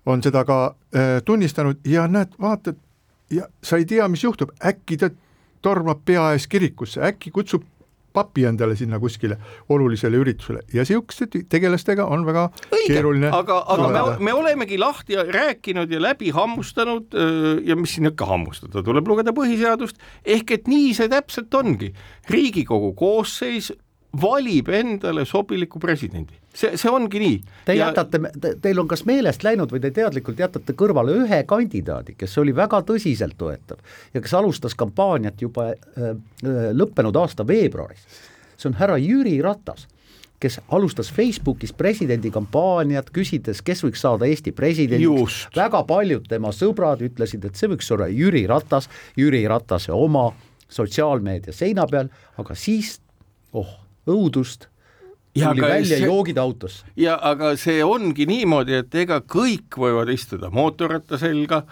[0.07, 0.59] on seda ka
[0.95, 2.77] äh, tunnistanud ja näed, vaatad
[3.31, 5.11] ja sa ei tea, mis juhtub, äkki ta
[5.63, 7.65] tormab pea ees kirikusse, äkki kutsub
[8.17, 9.39] papi endale sinna kuskile
[9.73, 10.65] olulisele üritusele.
[10.73, 16.01] Ja niisuguste tegelastega on väga Õige, keeruline aga, aga me, me olemegi lahti rääkinud ja
[16.03, 17.17] läbi hammustanud
[17.67, 21.93] ja mis siin ikka hammustada, tuleb lugeda põhiseadust, ehk et nii see täpselt ongi.
[22.31, 23.73] riigikogu koosseis
[24.21, 27.41] valib endale sobiliku presidendi, see, see ongi nii.
[27.67, 27.89] Te ja...
[27.89, 32.39] jätate te,, teil on kas meelest läinud või te teadlikult jätate kõrvale ühe kandidaadi, kes
[32.43, 33.83] oli väga tõsiseltvõetav
[34.15, 36.17] ja kes alustas kampaaniat juba äh,
[36.77, 38.07] lõppenud aasta veebruaris.
[38.57, 39.87] see on härra Jüri Ratas
[40.41, 47.01] kes alustas Facebookis presidendi kampaaniat, küsides, kes võiks saada Eesti presidendiks, väga paljud tema sõbrad
[47.05, 50.29] ütlesid, et see võiks olla Jüri Ratas, Jüri Ratase oma
[50.69, 52.99] sotsiaalmeedia seina peal, aga siis
[53.57, 53.71] oh,
[54.07, 54.69] õudust
[55.37, 56.87] ja tuli välja see, joogid autosse.
[56.97, 61.63] ja aga see ongi niimoodi, et ega kõik võivad istuda mootorratta selga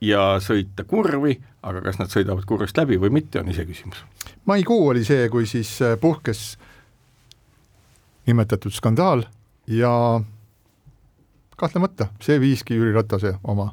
[0.00, 4.02] ja sõita kurvi, aga kas nad sõidavad kurvist läbi või mitte, on iseküsimus.
[4.44, 6.56] maikuu oli see, kui siis äh, puhkes
[8.26, 9.24] nimetatud skandaal
[9.70, 10.20] ja
[11.56, 13.70] kahtlemata see viiski Jüri Ratase oma,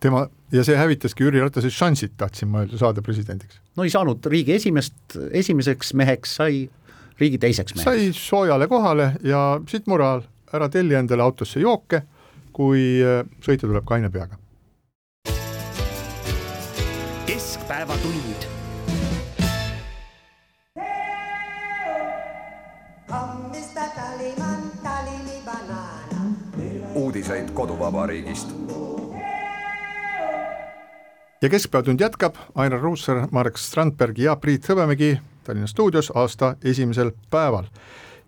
[0.00, 3.60] tema ja see hävitaski Jüri Ratase šansid, tahtsin ma öelda, saada presidendiks.
[3.76, 4.96] no ei saanud riigi esimest,
[5.30, 6.68] esimeseks meheks sai
[7.20, 7.84] riigi teiseks meheks.
[7.84, 12.02] sai soojale kohale ja siit moraal, ära telli endale autosse jooke,
[12.52, 14.38] kui äh, sõita tuleb kaine peaga.
[17.30, 18.48] keskpäevatund
[26.94, 28.48] uudiseid koduvabariigist.
[31.42, 37.64] ja Keskpäevatund jätkab, Ainar Ruussaar, Marek Strandberg ja Priit Hõbemägi Tallinna stuudios aasta esimesel päeval.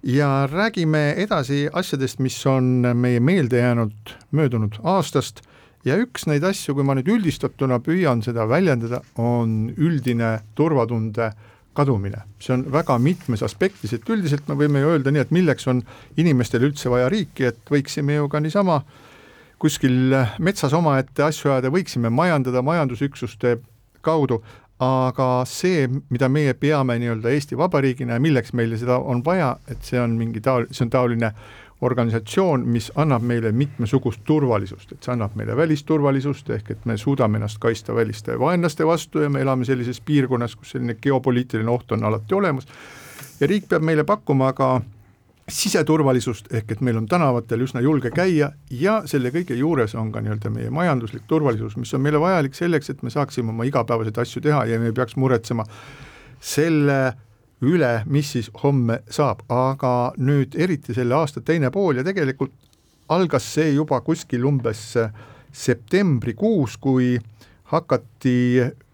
[0.03, 5.41] ja räägime edasi asjadest, mis on meie meelde jäänud möödunud aastast.
[5.85, 11.33] Ja üks neid asju, kui ma nüüd üldistatuna püüan seda väljendada, on üldine turvatunde
[11.75, 15.67] kadumine, see on väga mitmes aspektis, et üldiselt me võime ju öelda nii, et milleks
[15.71, 15.83] on
[16.21, 18.83] inimestel üldse vaja riiki, et võiksime ju ka niisama
[19.63, 23.57] kuskil metsas omaette asju ajada, võiksime majandada majandusüksuste
[24.03, 24.41] kaudu,
[24.83, 29.83] aga see, mida meie peame nii-öelda Eesti Vabariigina ja milleks meile seda on vaja, et
[29.87, 31.31] see on mingi taol-, see on taoline
[31.83, 37.41] organisatsioon, mis annab meile mitmesugust turvalisust, et see annab meile välisturvalisust, ehk et me suudame
[37.41, 42.05] ennast kaitsta väliste vaenlaste vastu ja me elame sellises piirkonnas, kus selline geopoliitiline oht on
[42.07, 42.69] alati olemas,
[43.41, 44.77] ja riik peab meile pakkuma ka
[45.53, 50.23] siseturvalisust, ehk et meil on tänavatel üsna julge käia ja selle kõige juures on ka
[50.25, 54.43] nii-öelda meie majanduslik turvalisus, mis on meile vajalik selleks, et me saaksime oma igapäevaseid asju
[54.45, 55.67] teha ja me ei peaks muretsema
[56.43, 57.13] selle
[57.63, 62.55] üle, mis siis homme saab, aga nüüd eriti selle aasta teine pool ja tegelikult
[63.13, 64.97] algas see juba kuskil umbes
[65.53, 67.19] septembrikuus, kui
[67.73, 68.37] hakati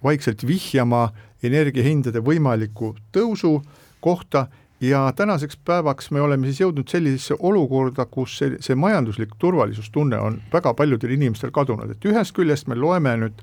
[0.05, 1.09] vaikselt vihjama
[1.43, 3.59] energiahindade võimaliku tõusu
[4.03, 4.47] kohta
[4.81, 10.41] ja tänaseks päevaks me oleme siis jõudnud sellisesse olukorda, kus see, see majanduslik turvalisustunne on
[10.53, 13.41] väga paljudel inimestel kadunud, et ühest küljest me loeme nüüd,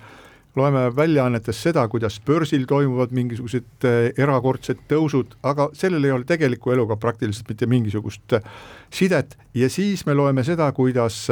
[0.56, 6.72] loeme väljaannetes seda, kuidas börsil toimuvad mingisugused eh, erakordsed tõusud, aga sellel ei ole tegeliku
[6.72, 8.48] eluga praktiliselt mitte mingisugust eh,
[8.90, 9.36] sidet.
[9.54, 11.28] Ja siis me loeme seda, kuidas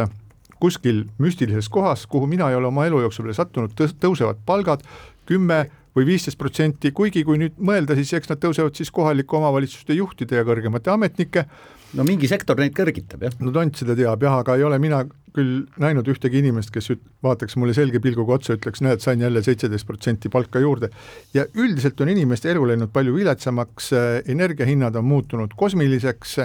[0.59, 4.83] kuskil müstilises kohas, kuhu mina ei ole oma elu jooksul veel sattunud, tõusevad palgad
[5.27, 9.95] kümme või viisteist protsenti, kuigi kui nüüd mõelda, siis eks nad tõusevad siis kohalike omavalitsuste
[9.97, 11.45] juhtide ja kõrgemate ametnike.
[11.93, 13.35] no mingi sektor neid kõrgitab, jah.
[13.39, 15.03] no tont seda teab jah, aga ei ole mina
[15.33, 19.41] küll näinud ühtegi inimest, kes üt-, vaataks mulle selge pilguga otsa, ütleks, näed, sain jälle
[19.45, 20.89] seitseteist protsenti palka juurde.
[21.33, 23.91] ja üldiselt on inimeste elu läinud palju viletsamaks,
[24.29, 26.37] energiahinnad on muutunud kosmiliseks,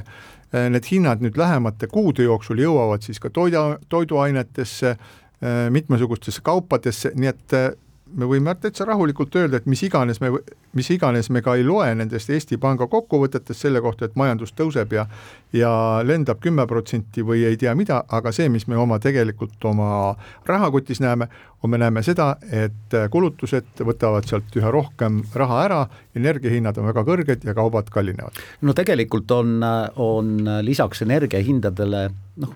[0.53, 4.97] need hinnad nüüd lähemate kuude jooksul jõuavad siis ka toida, toiduainetesse,
[5.71, 7.59] mitmesugustesse kaupadesse, nii et
[8.17, 10.31] me võime täitsa rahulikult öelda, et mis iganes me,
[10.77, 14.95] mis iganes me ka ei loe nendest Eesti Panga kokkuvõtetest selle kohta, et majandus tõuseb
[14.97, 15.07] ja
[15.53, 15.71] ja
[16.05, 20.15] lendab kümme protsenti või ei tea mida, aga see, mis me oma tegelikult oma
[20.47, 21.29] rahakotis näeme,
[21.63, 25.81] on, me näeme seda, et kulutused võtavad sealt üha rohkem raha ära,
[26.17, 28.41] energiahinnad on väga kõrged ja kaubad kallinevad.
[28.61, 29.61] no tegelikult on,
[29.97, 32.09] on lisaks energiahindadele
[32.45, 32.53] noh,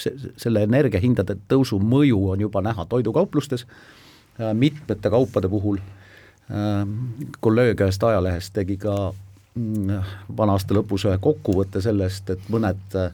[0.00, 3.66] see, selle energiahindade tõusu mõju on juba näha toidukauplustes
[4.54, 5.78] mitmete kaupade puhul,
[6.50, 6.86] äh,
[7.40, 10.00] kolleeg ühest ajalehest tegi ka mm,
[10.36, 13.12] vana aasta lõpus ühe kokkuvõtte sellest, et mõned äh,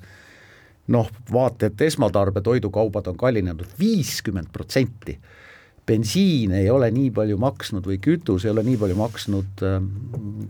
[0.94, 5.18] noh, vaata et esmatarbe toidukaubad on kallinenud viiskümmend protsenti.
[5.88, 9.62] bensiin ei ole nii palju maksnud või kütus ei ole nii palju maksnud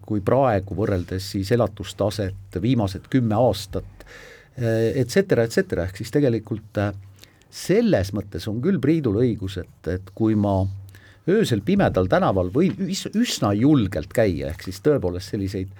[0.02, 4.02] kui praegu, võrreldes siis elatustaset viimased kümme aastat,
[4.58, 6.90] et cetera, et cetera, ehk siis tegelikult äh,
[7.50, 10.60] selles mõttes on küll Priidul õigus, et, et kui ma
[11.28, 15.72] öösel pimedal tänaval võin üsna julgelt käia, ehk siis tõepoolest selliseid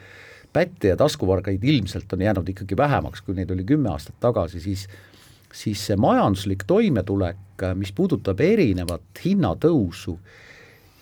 [0.52, 4.88] pätte ja taskuvargaid ilmselt on jäänud ikkagi vähemaks, kui neid oli kümme aastat tagasi, siis
[5.52, 10.18] siis see majanduslik toimetulek, mis puudutab erinevat hinnatõusu,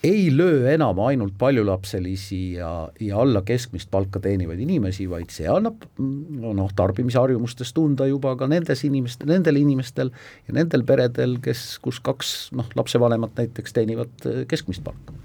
[0.07, 5.83] ei löö enam ainult paljulapselisi ja, ja alla keskmist palka teenivaid inimesi, vaid see annab
[5.99, 10.13] noh, tarbimisharjumustes tunda juba ka nendes inimestel, nendel inimestel
[10.47, 15.17] ja nendel peredel, kes, kus kaks noh, lapsevanemat näiteks teenivad eh, keskmist palka.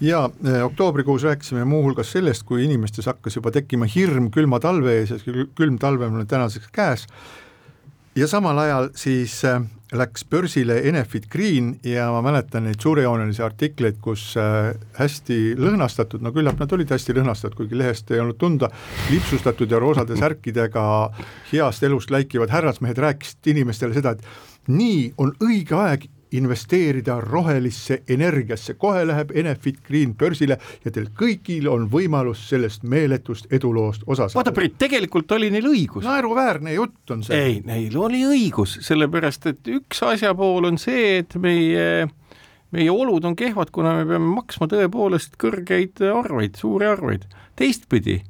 [0.00, 5.14] Ja eh, oktoobrikuus rääkisime muuhulgas sellest, kui inimestes hakkas juba tekkima hirm külma talve ees
[5.14, 7.06] ja külm talve on tänaseks käes
[8.16, 9.60] ja samal ajal siis äh,
[9.92, 16.32] läks börsile Enefit Green ja ma mäletan neid suurejoonelisi artikleid, kus äh, hästi lõhnastatud, no
[16.34, 18.70] küllap nad olid hästi lõhnastatud, kuigi lehest ei olnud tunda,
[19.10, 20.84] lipsustatud ja roosade särkidega
[21.52, 28.74] heast elust läikivad härrasmehed rääkisid inimestele seda, et nii on õige aeg investeerida rohelisse energiasse,
[28.78, 34.38] kohe läheb Enefit Green börsile ja teil kõigil on võimalus sellest meeletust eduloost osa saada.
[34.38, 36.04] vaata, Priit, tegelikult oli neil õigus.
[36.06, 37.42] naeruväärne jutt on see.
[37.42, 42.08] ei, neil oli õigus, sellepärast et üks asja pool on see, et meie
[42.70, 47.26] meie olud on kehvad, kuna me peame maksma tõepoolest kõrgeid arveid, suuri arveid.
[47.58, 48.20] teistpidi,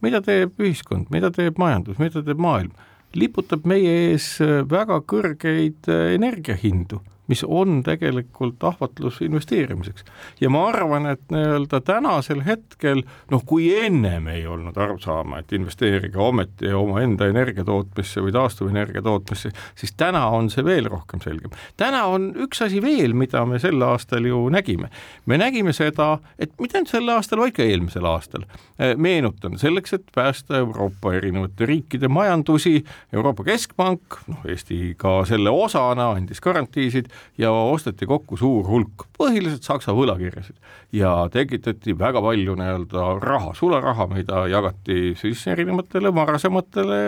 [0.00, 2.72] mida teeb ühiskond, mida teeb majandus, mida teeb maailm?
[3.10, 4.36] liputab meie ees
[4.70, 10.04] väga kõrgeid energiahindu mis on tegelikult ahvatlus investeerimiseks.
[10.40, 16.18] ja ma arvan, et nii-öelda tänasel hetkel, noh, kui ennem ei olnud arusaama, et investeerige
[16.18, 21.54] ometi omaenda energiatootmisse või taastuvenergia tootmisse, siis täna on see veel rohkem selgem.
[21.76, 24.90] täna on üks asi veel, mida me sel aastal ju nägime.
[25.26, 28.46] me nägime seda, et mitte ainult sel aastal, vaid ka eelmisel aastal,
[28.78, 35.50] eh, meenutan, selleks, et päästa Euroopa erinevate riikide majandusi, Euroopa Keskpank, noh, Eesti ka selle
[35.50, 40.56] osana andis garantiisid, ja osteti kokku suur hulk põhiliselt Saksa võlakirjasid
[40.96, 47.00] ja tekitati väga palju nii-öelda raha, sularaha, mida jagati siis erinevatele varasematele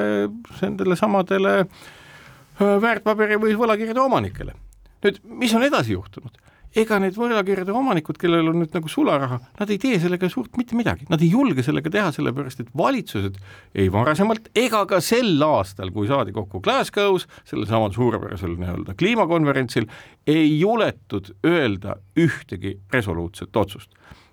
[0.60, 1.56] nendele samadele
[2.60, 4.54] väärtpaberi või võlakirjade omanikele.
[5.02, 6.38] nüüd, mis on edasi juhtunud?
[6.78, 10.76] Ega need võlakirjade omanikud, kellel on nüüd nagu sularaha, nad ei tee sellega suurt mitte
[10.78, 13.36] midagi, nad ei julge sellega teha, sellepärast et valitsused
[13.78, 19.88] ei varasemalt ega ka sel aastal, kui saadi kokku Glasgow's, sellel samal suurepärasel nii-öelda kliimakonverentsil,
[20.26, 23.92] ei juletud öelda ühtegi resoluutset otsust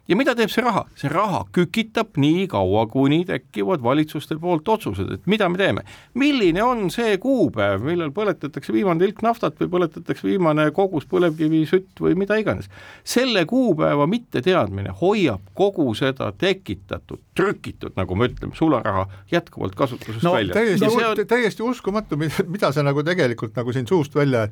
[0.10, 0.84] ja mida teeb see raha?
[0.98, 5.84] see raha kükitab nii kaua, kuni tekivad valitsuste poolt otsused, et mida me teeme.
[6.20, 12.18] milline on see kuupäev, millal põletatakse viimane tilk naftat või põletatakse viimane kogus põlevkivisütt või
[12.20, 12.70] mida iganes.
[13.04, 20.34] selle kuupäeva mitteteadmine hoiab kogu seda tekitatud, trükitud, nagu me ütleme, sularaha jätkuvalt kasutusest no,
[20.38, 20.58] välja.
[20.58, 21.26] täiesti no,, on...
[21.28, 24.48] täiesti uskumatu, mida sa nagu tegelikult nagu siin suust välja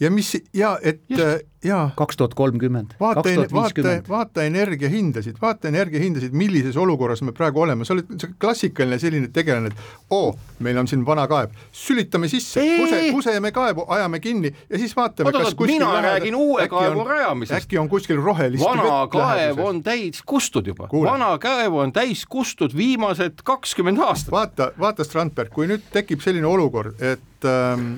[0.00, 1.22] ja mis ja et Just.
[1.64, 7.84] Ja kaks tuhat kolmkümmend, vaata, vaata, vaata energiahindasid, vaata energiahindasid, millises olukorras me praegu oleme,
[7.84, 13.00] sa oled klassikaline selline tegelane, et oo, meil on siin vana kaev, sülitame sisse, kuse,
[13.12, 17.10] kuseme kaevu, ajame kinni ja siis vaatame, kas kuskil mina lähedal, räägin uue kaevu on,
[17.10, 17.64] rajamisest.
[17.64, 22.76] äkki on kuskil rohelist vana kaev on täis kustud juba, vana kaev on täis kustud
[22.76, 24.30] viimased kakskümmend aastat.
[24.30, 27.94] vaata, vaata Strandberg, kui nüüd tekib selline olukord, et ähm,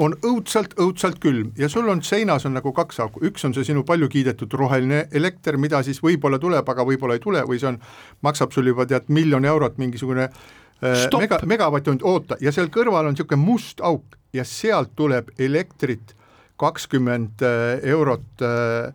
[0.00, 3.66] on õudselt, õudselt külm ja sul on seinas on nagu kaks auku, üks on see
[3.68, 7.72] sinu palju kiidetud roheline elekter, mida siis võib-olla tuleb, aga võib-olla ei tule või see
[7.74, 7.80] on,
[8.24, 13.16] maksab sul juba tead miljon eurot mingisugune äh, mega, megavatt-tund, oota, ja seal kõrval on
[13.16, 16.16] niisugune must auk ja sealt tuleb elektrit
[16.60, 18.88] kakskümmend äh, eurot äh,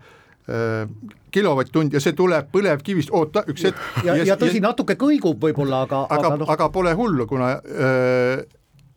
[0.49, 3.81] äh, kilovatt-tund ja see tuleb põlevkivist, oota üks hetk.
[4.03, 6.53] ja, ja, ja tõsi, natuke kõigub võib-olla, aga aga, aga, no...
[6.55, 8.45] aga pole hullu, kuna öö,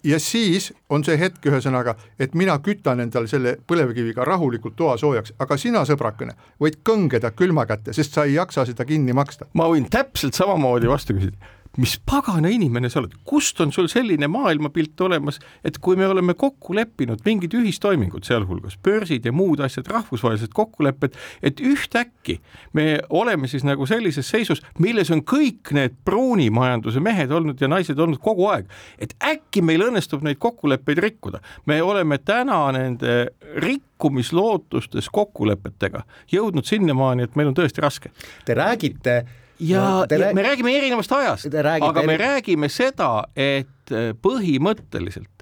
[0.08, 5.34] ja siis on see hetk, ühesõnaga, et mina kütan endale selle põlevkiviga rahulikult toa soojaks,
[5.44, 9.46] aga sina, sõbrakene, võid kõngeda külma kätte, sest sa ei jaksa seda kinni maksta.
[9.54, 14.26] ma võin täpselt samamoodi vastu küsida mis pagana inimene sa oled, kust on sul selline
[14.30, 19.86] maailmapilt olemas, et kui me oleme kokku leppinud mingid ühistoimingud, sealhulgas börsid ja muud asjad,
[19.92, 22.40] rahvusvahelised kokkulepped, et ühtäkki
[22.74, 27.98] me oleme siis nagu sellises seisus, milles on kõik need pruunimajanduse mehed olnud ja naised
[27.98, 28.66] olnud kogu aeg,
[28.98, 31.40] et äkki meil õnnestub neid kokkuleppeid rikkuda.
[31.66, 33.30] me oleme täna nende
[33.62, 38.10] rikkumislootustes kokkulepetega jõudnud sinnamaani, et meil on tõesti raske.
[38.44, 39.22] Te räägite
[39.60, 40.34] ja, ja rääg...
[40.34, 45.38] me räägime erinevast ajast, aga me räägime seda, et äh, põhimõtteliselt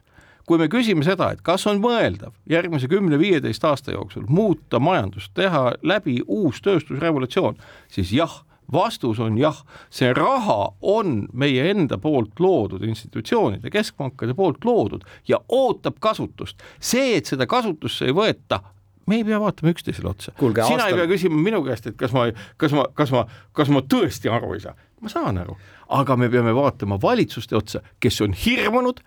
[0.46, 5.72] kui me küsime seda, et kas on mõeldav järgmise kümne-viieteist aasta jooksul muuta majandust, teha
[5.82, 7.58] läbi uus tööstusrevolutsioon,
[7.90, 9.58] siis jah, vastus on jah,
[9.90, 16.62] see raha on meie enda poolt loodud institutsioonide, keskpankade poolt loodud ja ootab kasutust.
[16.80, 18.62] see, et seda kasutusse ei võeta,
[19.06, 20.32] me ei pea vaatama üksteisele otsa.
[20.38, 20.86] sina aastal...
[20.88, 23.24] ei pea küsima minu käest, et kas ma, kas ma, kas ma,
[23.56, 24.74] kas ma tõesti aru ei saa.
[25.00, 25.56] ma saan aru,
[25.98, 29.02] aga me peame vaatama valitsuste otsa, kes on hirmunud,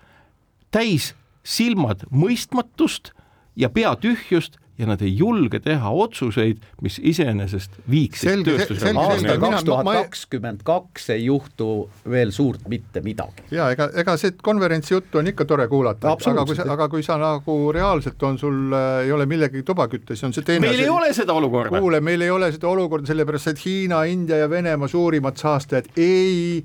[0.72, 3.14] täis silmad mõistmatust
[3.60, 9.34] ja pea tühjust ja nad ei julge teha otsuseid, mis iseenesest viiksid tööstusrevolutsiooni.
[9.36, 11.70] aastal kaks tuhat kakskümmend kaks ei juhtu
[12.10, 13.44] veel suurt mitte midagi.
[13.52, 17.06] ja ega, ega see konverentsi juttu on ikka tore kuulata, aga kui sa, aga kui
[17.06, 20.68] sa nagu reaalselt on sul äh,, ei ole millegagi tuba kütta, siis on see teine
[20.68, 21.84] meil see, ei ole seda olukorda.
[21.84, 26.64] kuule, meil ei ole seda olukorda, sellepärast et Hiina, India ja Venemaa suurimad saastajad ei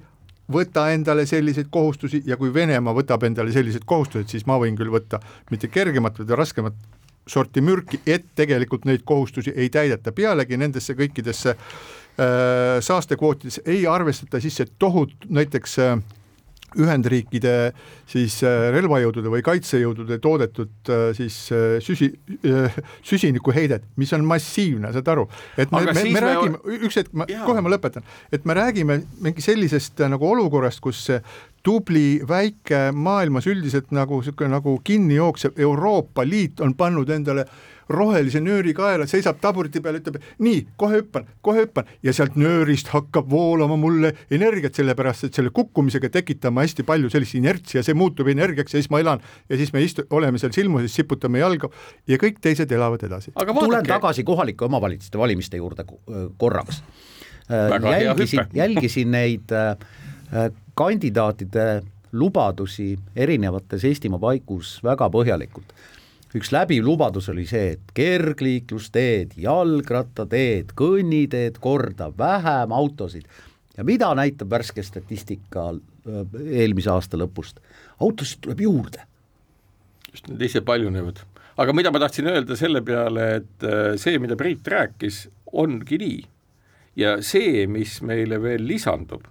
[0.52, 4.92] võta endale selliseid kohustusi ja kui Venemaa võtab endale sellised kohustused, siis ma võin küll
[4.92, 6.76] võtta mitte kergemat, vaid raskemat
[7.26, 14.42] sorti mürki, et tegelikult neid kohustusi ei täideta, pealegi nendesse kõikidesse äh, saastekvootidesse ei arvestata
[14.44, 15.96] sisse tohut-, näiteks äh,
[16.74, 17.70] Ühendriikide
[18.10, 21.36] siis äh, relvajõudude või kaitsejõudude toodetud siis
[21.86, 22.08] süsi,
[23.06, 27.62] süsinikuheidet, mis on massiivne, saad aru, et me, me, me räägime, üks hetk, ma kohe
[27.62, 28.02] ma lõpetan,
[28.34, 31.06] et me räägime mingi sellisest nagu olukorrast, kus
[31.64, 37.46] tubli väike maailmas üldiselt nagu niisugune nagu kinni jooksev Euroopa Liit on pannud endale
[37.88, 42.88] rohelise nööri kaela, seisab taburiti peal, ütleb nii, kohe hüppan, kohe hüppan ja sealt nöörist
[42.94, 47.84] hakkab voolama mulle energiat, sellepärast et selle kukkumisega tekitan ma hästi palju sellist inertsi ja
[47.84, 51.42] see muutub energiaks ja siis ma elan ja siis me istu-, oleme seal silmuses, siputame
[51.44, 51.68] jalga
[52.08, 53.34] ja kõik teised elavad edasi.
[53.36, 55.84] tulen tagasi kohalike omavalitsuste valimiste juurde
[56.40, 56.82] korraks.
[57.50, 59.52] jälgisin, jälgisin neid
[60.74, 61.82] kandidaatide
[62.14, 65.74] lubadusi erinevates Eestimaa paigus väga põhjalikult.
[66.34, 73.28] üks läbiv lubadus oli see, et kergliiklusteed, jalgrattateed, kõnniteed korda, vähem autosid
[73.76, 76.24] ja mida näitab värske statistika äh,
[76.62, 77.62] eelmise aasta lõpust,
[78.02, 79.06] autosid tuleb juurde.
[80.10, 81.22] just, need ise paljunevad.
[81.56, 86.24] aga mida ma tahtsin öelda selle peale, et äh, see, mida Priit rääkis, ongi nii.
[86.96, 89.30] ja see, mis meile veel lisandub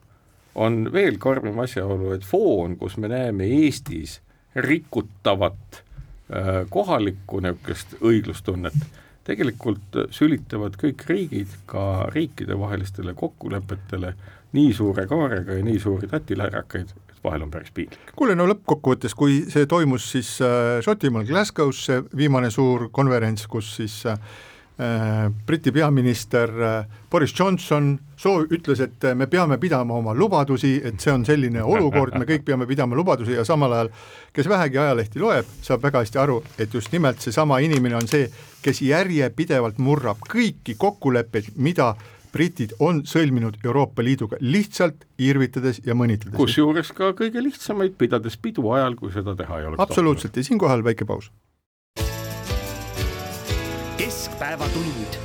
[0.55, 4.19] on veel karmim asjaolu, et foon, kus me näeme Eestis
[4.55, 8.77] rikutavat äh, kohalikku niisugust õiglustunnet,
[9.23, 14.13] tegelikult sülitavad kõik riigid ka riikidevahelistele kokkulepetele
[14.53, 18.13] nii suure kaarega ja nii suuri tatilärakaid, et vahel on päris piinlik.
[18.15, 23.75] kuule, no lõppkokkuvõttes, kui see toimus siis äh, Šotimaal Glasgow's, see viimane suur konverents, kus
[23.79, 24.19] siis äh,
[25.45, 30.99] Briti peaminister äh, Boris Johnson soov, ütles, et äh, me peame pidama oma lubadusi, et
[31.01, 33.91] see on selline olukord, me kõik peame pidama lubadusi ja samal ajal
[34.33, 38.25] kes vähegi ajalehti loeb, saab väga hästi aru, et just nimelt seesama inimene on see,
[38.65, 41.93] kes järjepidevalt murrab kõiki kokkuleppeid, mida
[42.33, 46.37] britid on sõlminud Euroopa Liiduga lihtsalt irvitades ja mõnitades.
[46.39, 49.83] kusjuures ka kõige lihtsamaid, pidades pidu ajal, kui seda teha ei oleks.
[49.85, 51.29] absoluutselt ja siinkohal väike paus
[54.57, 55.17] keskpäevatund.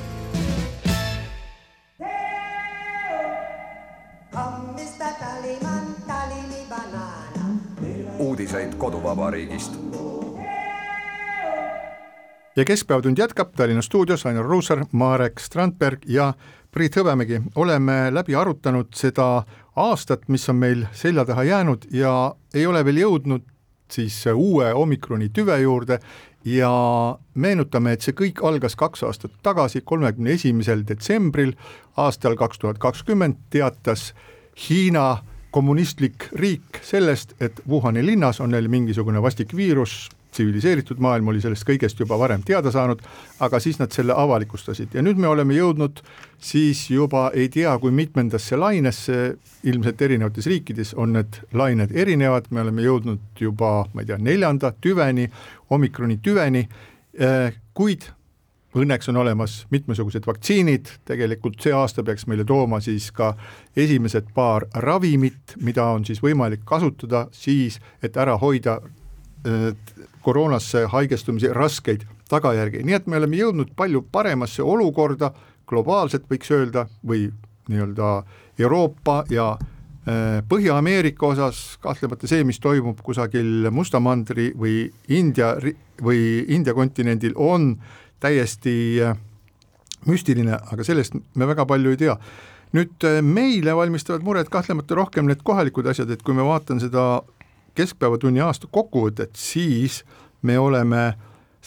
[8.18, 9.72] uudiseid koduvabariigist.
[12.56, 16.34] ja Keskpäevatund jätkab Tallinna stuudios Ainar Ruussaar, Marek Strandberg ja
[16.70, 17.42] Priit Hõbemägi.
[17.54, 19.42] oleme läbi arutanud seda
[19.76, 23.42] aastat, mis on meil selja taha jäänud ja ei ole veel jõudnud
[23.92, 25.98] siis uue omikroni tüve juurde
[26.44, 26.70] ja
[27.34, 31.54] meenutame, et see kõik algas kaks aastat tagasi, kolmekümne esimesel detsembril
[31.96, 34.12] aastal kaks tuhat kakskümmend teatas
[34.58, 41.40] Hiina kommunistlik riik sellest, et Wuhani linnas on neil mingisugune vastik viirus, tsiviliseeritud maailm oli
[41.42, 43.00] sellest kõigest juba varem teada saanud,
[43.44, 44.94] aga siis nad selle avalikustasid.
[44.94, 46.02] Ja nüüd me oleme jõudnud
[46.38, 52.62] siis juba ei tea, kui mitmendasse lainesse, ilmselt erinevates riikides on need lained erinevad, me
[52.66, 55.28] oleme jõudnud juba, ma ei tea, neljanda tüveni,
[55.74, 56.68] omikroni tüveni,
[57.18, 58.10] eh, kuid
[58.78, 63.32] õnneks on olemas mitmesugused vaktsiinid, tegelikult see aasta peaks meile tooma siis ka
[63.76, 68.78] esimesed paar ravimit, mida on siis võimalik kasutada siis, et ära hoida
[70.24, 75.30] koroonasse haigestumise raskeid tagajärgi, nii et me oleme jõudnud palju paremasse olukorda,
[75.68, 77.28] globaalselt võiks öelda, või
[77.68, 78.10] nii-öelda
[78.58, 85.54] Euroopa ja äh, Põhja-Ameerika osas kahtlemata see, mis toimub kusagil Musta mandri või India
[86.02, 87.74] või India kontinendil, on
[88.20, 89.16] täiesti äh,
[90.06, 92.18] müstiline, aga sellest me väga palju ei tea.
[92.72, 97.22] nüüd äh, meile valmistavad muret kahtlemata rohkem need kohalikud asjad, et kui ma vaatan seda
[97.78, 100.02] keskpäevatunni aasta kokkuvõtet, siis
[100.42, 101.12] me oleme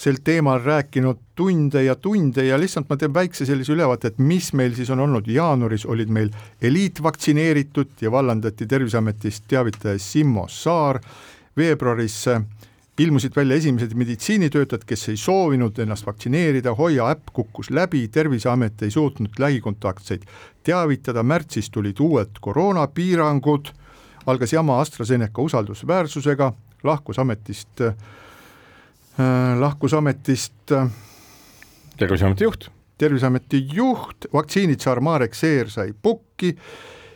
[0.01, 4.51] sel teemal rääkinud tunde ja tunde ja lihtsalt ma teen väikse sellise ülevaate, et mis
[4.57, 6.31] meil siis on olnud, jaanuaris olid meil
[6.61, 11.01] eliitvaktsineeritud ja vallandati Terviseametist teavitaja Simmo Saar,
[11.57, 12.23] veebruaris
[13.01, 18.91] ilmusid välja esimesed meditsiinitöötajad, kes ei soovinud ennast vaktsineerida, Hoia äpp kukkus läbi, Terviseamet ei
[18.91, 20.25] suutnud lähikontaktseid
[20.63, 23.73] teavitada, märtsis tulid uued koroonapiirangud
[24.25, 26.51] algas jama AstraZeneca usaldusväärsusega,
[26.83, 27.95] lahkus ametist äh,,
[29.59, 30.87] lahkus ametist äh,
[31.97, 32.69] terviseameti juht.
[32.97, 36.55] terviseameti juht, vaktsiinitsaar Marek Seer sai pukki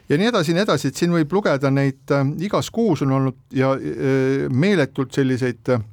[0.09, 3.15] ja nii edasi ja nii edasi, et siin võib lugeda neid äh,, igas kuus on
[3.19, 5.83] olnud ja äh, meeletult selliseid äh,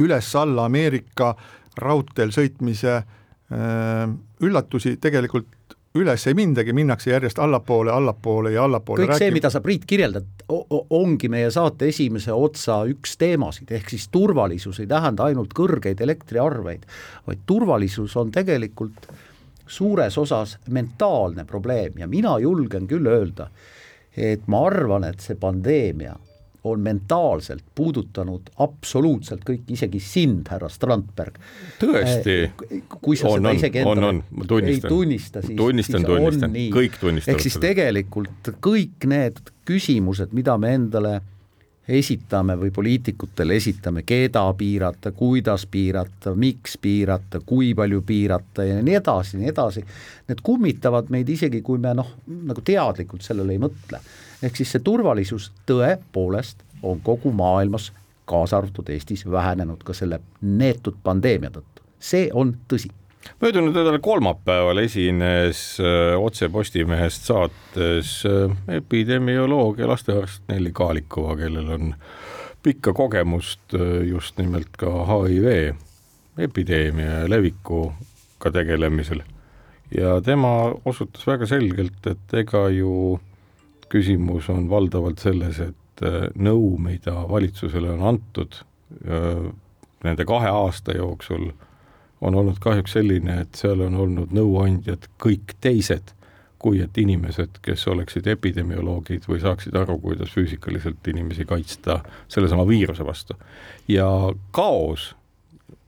[0.00, 1.34] üles-alla Ameerika
[1.80, 4.04] raudteel sõitmise äh,
[4.40, 9.02] üllatusi tegelikult üles ei mindagi, minnakse järjest allapoole, allapoole ja allapoole.
[9.02, 9.24] kõik rääkib.
[9.24, 10.44] see, mida sa, Priit, kirjeldad,
[10.90, 16.86] ongi meie saate esimese otsa üks teemasid, ehk siis turvalisus ei tähenda ainult kõrgeid elektriarveid,
[17.26, 19.10] vaid turvalisus on tegelikult
[19.70, 23.50] suures osas mentaalne probleem ja mina julgen küll öelda,
[24.16, 26.14] et ma arvan, et see pandeemia
[26.64, 31.38] on mentaalselt puudutanud absoluutselt kõik, isegi sind, härra Strandberg.
[31.80, 32.36] tõesti?
[32.68, 34.12] Eh, kui sa on, seda isegi endale
[34.68, 40.74] ei tunnista, siis tunnistan, tunnistan, kõik tunnistavad ehk siis tegelikult kõik need küsimused, mida me
[40.76, 41.20] endale
[41.90, 48.96] esitame või poliitikutele esitame, keda piirata, kuidas piirata, miks piirata, kui palju piirata ja nii
[49.00, 49.84] edasi, nii edasi,
[50.28, 54.02] need kummitavad meid isegi, kui me noh, nagu teadlikult sellele ei mõtle.
[54.42, 57.92] Ehk siis see turvalisus tõepoolest on kogu maailmas,
[58.24, 62.92] kaasa arvatud Eestis, vähenenud ka selle neetud pandeemia tõttu, see on tõsi
[63.40, 71.68] möödunud nädala kolmapäeval esines öö, otse Postimehest saates öö, epidemioloog ja lastearst Nelli Kaalikova, kellel
[71.68, 71.94] on
[72.62, 75.74] pikka kogemust öö, just nimelt ka HIV
[76.38, 79.22] epideemia levikuga tegelemisel.
[79.96, 83.20] ja tema osutas väga selgelt, et ega ju
[83.90, 86.04] küsimus on valdavalt selles, et
[86.38, 88.62] nõu, mida valitsusele on antud
[90.04, 91.50] nende kahe aasta jooksul
[92.20, 96.12] on olnud kahjuks selline, et seal on olnud nõuandjad kõik teised,
[96.60, 103.06] kui et inimesed, kes oleksid epidemioloogid või saaksid aru, kuidas füüsikaliselt inimesi kaitsta sellesama viiruse
[103.06, 103.36] vastu.
[103.88, 104.06] ja
[104.50, 105.14] kaos,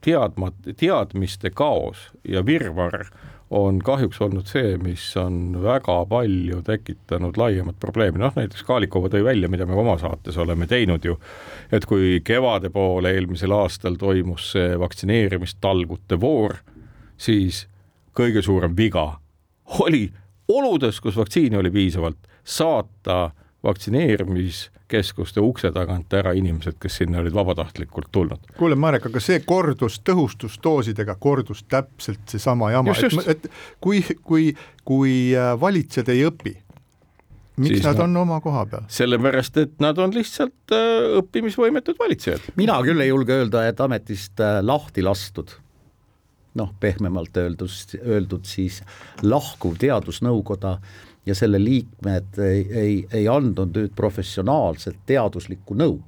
[0.01, 3.05] teadmat-, teadmiste kaos ja virvarr
[3.53, 9.21] on kahjuks olnud see, mis on väga palju tekitanud laiemat probleemi, noh näiteks Kaalikova tõi
[9.25, 11.19] välja, mida me oma saates oleme teinud ju,
[11.71, 16.57] et kui kevade poole eelmisel aastal toimus see vaktsineerimistalgute voor,
[17.17, 17.67] siis
[18.17, 19.05] kõige suurem viga
[19.85, 20.07] oli
[20.49, 23.31] oludes, kus vaktsiini oli piisavalt, saata
[24.93, 28.39] vaktsineerimiskeskuste ukse tagant ära inimesed, kes sinna olid vabatahtlikult tulnud.
[28.57, 33.49] kuule, Marek, aga see kordus tõhustusdoosidega, kordus täpselt seesama jama, et, et
[33.81, 34.53] kui, kui,
[34.85, 36.55] kui äh, valitsejad ei õpi,
[37.57, 38.85] miks siis nad on oma koha peal?
[38.87, 42.53] sellepärast, et nad on lihtsalt äh, õppimisvõimetud valitsejad.
[42.55, 45.57] mina küll ei julge öelda, et ametist äh, lahti lastud
[46.53, 48.83] noh, pehmemalt öeldus, öeldud siis
[49.25, 50.77] lahkuv teadusnõukoda
[51.25, 56.01] ja selle liikmed ei, ei, ei andnud nüüd professionaalset teaduslikku nõu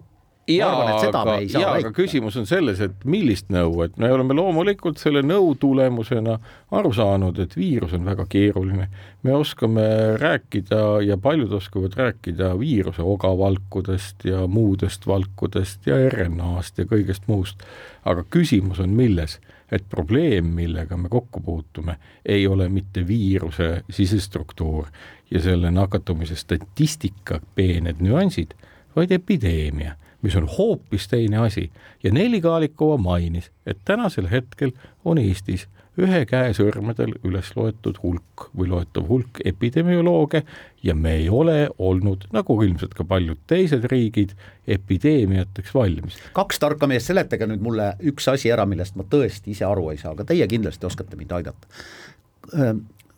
[0.47, 0.73] jaa,
[1.09, 5.53] aga, jaa, aga küsimus on selles, et millist nõu, et me oleme loomulikult selle nõu
[5.59, 6.37] tulemusena
[6.75, 8.87] aru saanud, et viirus on väga keeruline.
[9.23, 9.85] me oskame
[10.21, 17.63] rääkida ja paljud oskavad rääkida viiruse ogavalkudest ja muudest valkudest ja RNA-st ja kõigest muust.
[18.05, 19.39] aga küsimus on milles
[19.71, 24.85] et probleem, millega me kokku puutume, ei ole mitte viiruse sisestruktuur
[25.31, 28.53] ja selle nakatumise statistika peened nüansid,
[28.95, 31.71] vaid epideemia, mis on hoopis teine asi.
[32.03, 34.71] Ja Nelli Kaalikova mainis, et tänasel hetkel
[35.05, 35.67] on Eestis
[36.01, 40.41] ühe käe sõrmedel üles loetud hulk või loetav hulk epidemiolooge
[40.83, 44.35] ja me ei ole olnud, nagu ilmselt ka paljud teised riigid,
[44.67, 46.19] epideemiateks valmis.
[46.35, 50.01] kaks tarka meest, seletage nüüd mulle üks asi ära, millest ma tõesti ise aru ei
[50.01, 51.67] saa, aga teie kindlasti oskate mind aidata.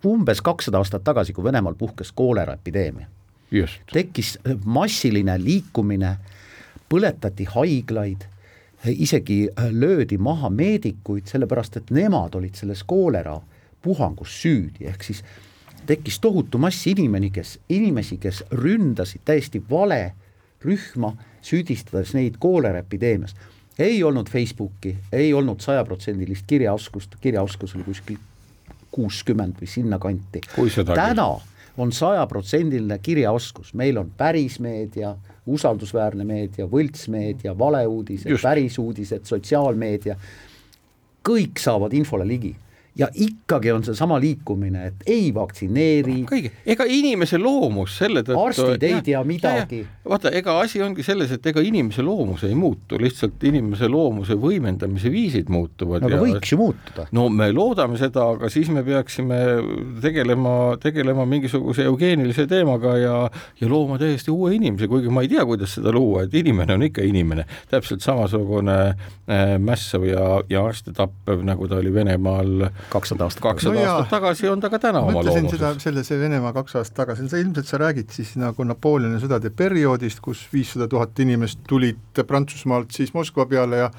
[0.06, 3.08] umbes kakssada aastat tagasi, kui Venemaal puhkes kooleraepideemia,
[3.94, 6.18] tekkis massiline liikumine,
[6.90, 8.28] põletati haiglaid
[8.90, 13.40] isegi äh, löödi maha meedikuid, sellepärast et nemad olid selles koolera
[13.82, 15.24] puhangus süüdi, ehk siis
[15.88, 20.14] tekkis tohutu mass inimeni, kes, inimesi, kes ründasid täiesti vale
[20.66, 23.36] rühma, süüdistades neid kooleraepideemias.
[23.80, 28.18] ei olnud Facebooki, ei olnud sajaprotsendilist kirjaoskust, kirjaoskus oli kuskil
[28.92, 30.42] kuuskümmend või sinnakanti.
[30.96, 31.28] täna
[31.78, 35.16] on sajaprotsendiline kirjaoskus, meil on pärismeedia,
[35.48, 40.18] usaldusväärne meedia, võltsmeedia, valeuudised, pärisuudised, sotsiaalmeedia,
[41.28, 42.54] kõik saavad infole ligi
[42.98, 46.18] ja ikkagi on seesama liikumine, et ei vaktsineeri.
[46.30, 48.46] kõige, ega inimese loomus selle tõttu.
[48.46, 49.84] arstid ei tea midagi.
[50.10, 55.12] vaata, ega asi ongi selles, et ega inimese loomus ei muutu, lihtsalt inimese loomuse võimendamise
[55.14, 56.04] viisid muutuvad.
[56.04, 57.08] aga ja, võiks ju muutuda.
[57.12, 59.40] no me loodame seda, aga siis me peaksime
[60.02, 63.18] tegelema, tegelema mingisuguse eugeenilise teemaga ja,
[63.62, 66.88] ja looma täiesti uue inimese, kuigi ma ei tea, kuidas seda luua, et inimene on
[66.90, 73.28] ikka inimene, täpselt samasugune äh, mässav ja, ja arste tappev, nagu ta oli Venemaal kakssada
[73.28, 75.58] aastat kakssada no aastat tagasi on ta ka täna oma loomuses.
[75.58, 79.52] seda, selle, see Venemaa kaks aastat tagasi, sa ilmselt sa räägid siis nagu Napoleoni sõdade
[79.56, 83.92] perioodist, kus viissada tuhat inimest tulid Prantsusmaalt siis Moskva peale ja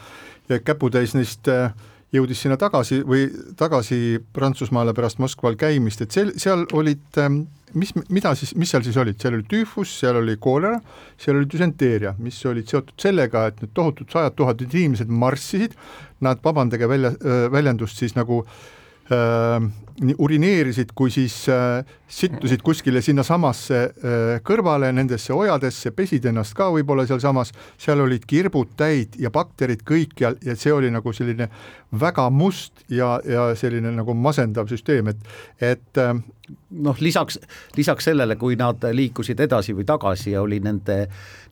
[0.49, 1.73] ja käputäis neist äh,
[2.15, 3.27] jõudis sinna tagasi või
[3.59, 7.43] tagasi Prantsusmaale pärast Moskval käimist, et sel, seal olid ähm,
[7.77, 10.81] mis, mida siis, mis seal siis olid, seal oli tüüfus, seal oli koolera,
[11.21, 15.77] seal oli düsenteeria, mis olid seotud sellega, et need tohutud sajad tuhanded inimesed marssisid,
[16.25, 18.78] nad, vabandage välja, äh, väljendust siis nagu Äh,
[19.09, 26.69] nii urineerisid kui siis äh, sittusid kuskile sinnasamasse äh, kõrvale nendesse ojadesse, pesid ennast ka
[26.75, 31.49] võib-olla sealsamas, seal olid kirbud täid ja bakterid kõikjal ja see oli nagu selline
[31.99, 36.03] väga must ja, ja selline nagu masendav süsteem, et et
[36.85, 37.39] noh, lisaks,
[37.77, 40.99] lisaks sellele, kui nad liikusid edasi või tagasi ja oli nende,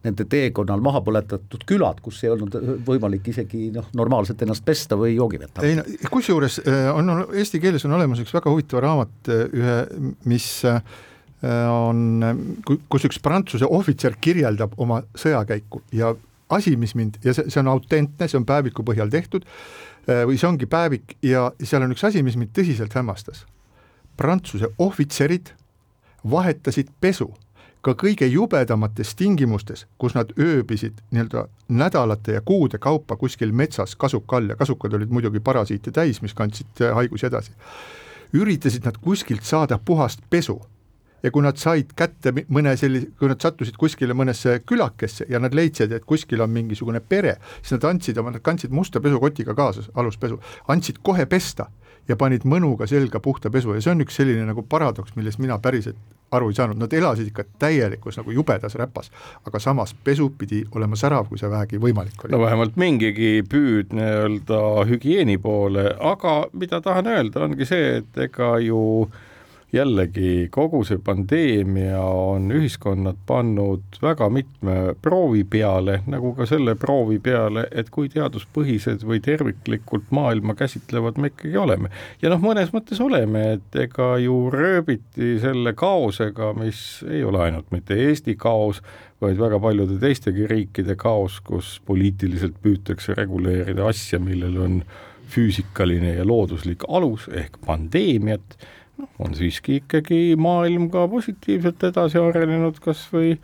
[0.05, 5.17] nende teekonnal maha põletatud külad, kus ei olnud võimalik isegi noh, normaalselt ennast pesta või
[5.17, 9.17] joogivett ei no kusjuures äh, on, on, eesti keeles on olemas üks väga huvitav raamat,
[9.33, 9.79] äh, ühe,
[10.31, 10.81] mis äh,
[11.71, 16.15] on, kus üks prantsuse ohvitser kirjeldab oma sõjakäiku ja
[16.53, 19.45] asi, mis mind ja see, see on autentne, see on päeviku põhjal tehtud
[20.07, 23.43] või see ongi päevik ja seal on üks asi, mis mind tõsiselt hämmastas
[24.17, 25.53] Prantsuse ohvitserid
[26.31, 27.35] vahetasid pesu
[27.87, 34.41] ka kõige jubedamates tingimustes, kus nad ööbisid nii-öelda nädalate ja kuude kaupa kuskil metsas kasuka
[34.41, 37.53] all ja kasukad olid muidugi parasiite täis, mis kandsid haigusi edasi.
[38.35, 40.61] üritasid nad kuskilt saada puhast pesu
[41.23, 45.55] ja kui nad said kätte mõne sellise, kui nad sattusid kuskile mõnesse külakesse ja nad
[45.55, 49.89] leidsid, et kuskil on mingisugune pere, siis nad andsid oma, nad kandsid musta pesukotiga kaasas,
[49.95, 51.71] aluspesu, andsid kohe pesta
[52.09, 53.75] ja panid mõnuga selga puhta pesu.
[53.75, 55.99] Ja see on üks selline nagu paradoks, millest mina päriselt
[56.35, 59.13] aru ei saanud, nad elasid ikka täielikus nagu jubedas räpas,
[59.47, 62.35] aga samas pesu pidi olema särav, kui see vähegi võimalik oli.
[62.35, 64.59] no vähemalt mingigi püüd nii-öelda
[64.91, 69.23] hügieeni poole, aga mida tahan öelda, ongi see, et ega ju äh,
[69.77, 77.18] jällegi kogu see pandeemia on ühiskonnad pannud väga mitme proovi peale, nagu ka selle proovi
[77.22, 81.91] peale, et kui teaduspõhised või terviklikult maailma käsitlevad me ikkagi oleme.
[82.22, 87.70] ja noh, mõnes mõttes oleme, et ega ju rööbiti selle kaosega, mis ei ole ainult
[87.74, 88.83] mitte Eesti kaos,
[89.20, 94.81] vaid väga paljude teistegi riikide kaos, kus poliitiliselt püütakse reguleerida asja, millel on
[95.33, 98.59] füüsikaline ja looduslik alus ehk pandeemiat
[98.99, 103.37] noh, on siiski ikkagi maailm ka positiivselt edasi arenenud, kas või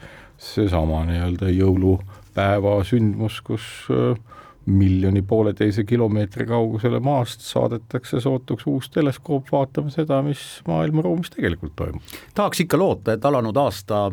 [0.43, 4.19] seesama nii-öelda jõulupäeva sündmus, kus äh,
[4.67, 12.03] miljoni pooleteise kilomeetri kaugusele maast saadetakse sootuks uus teleskoop vaatama seda, mis maailmaruumis tegelikult toimub.
[12.35, 14.05] tahaks ikka loota, et alanud aasta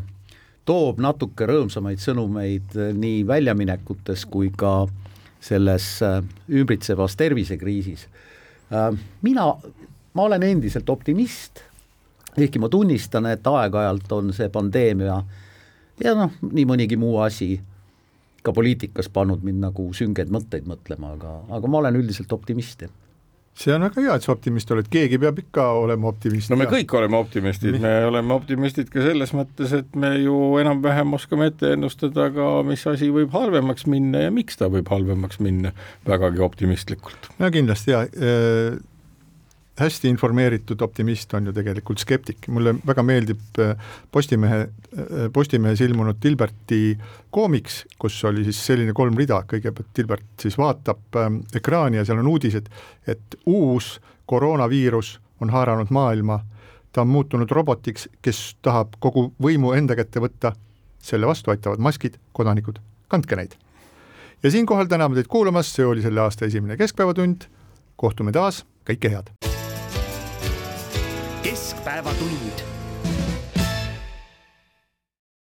[0.70, 4.88] toob natuke rõõmsamaid sõnumeid äh, nii väljaminekutes kui ka
[5.40, 6.20] selles äh,
[6.50, 8.08] ümbritsevas tervisekriisis.
[9.22, 9.46] mina
[10.14, 11.64] ma olen endiselt optimist,
[12.38, 15.20] ehkki ma tunnistan, et aeg-ajalt on see pandeemia
[16.04, 17.58] ja noh, nii mõnigi muu asi
[18.44, 22.96] ka poliitikas pannud mind nagu süngeid mõtteid mõtlema, aga, aga ma olen üldiselt optimist, jah
[23.60, 26.52] see on väga hea, et sa optimist oled, keegi peab ikka olema optimist.
[26.52, 26.72] no me ja.
[26.72, 31.74] kõik oleme optimistid, me oleme optimistid ka selles mõttes, et me ju enam-vähem oskame ette
[31.76, 35.74] ennustada ka, mis asi võib halvemaks minna ja miks ta võib halvemaks minna,
[36.08, 37.32] vägagi optimistlikult.
[37.42, 38.06] no kindlasti ja
[39.80, 43.74] hästi informeeritud optimist on ju tegelikult skeptik, mulle väga meeldib äh,
[44.12, 46.98] Postimehe, äh, Postimehes ilmunud Dilberti
[47.32, 52.22] koomiks, kus oli siis selline kolm rida, kõigepealt Dilbert siis vaatab ähm, ekraani ja seal
[52.24, 52.70] on uudised,
[53.08, 53.98] et uus
[54.30, 56.40] koroonaviirus on haaranud maailma,
[56.92, 60.54] ta on muutunud robotiks, kes tahab kogu võimu enda kätte võtta,
[61.02, 63.56] selle vastu aitavad maskid, kodanikud, kandke neid.
[64.44, 67.48] ja siinkohal täname teid kuulamast, see oli selle aasta esimene Keskpäevatund,
[67.96, 69.39] kohtume taas, kõike head!
[71.90, 72.69] Keskpäevatund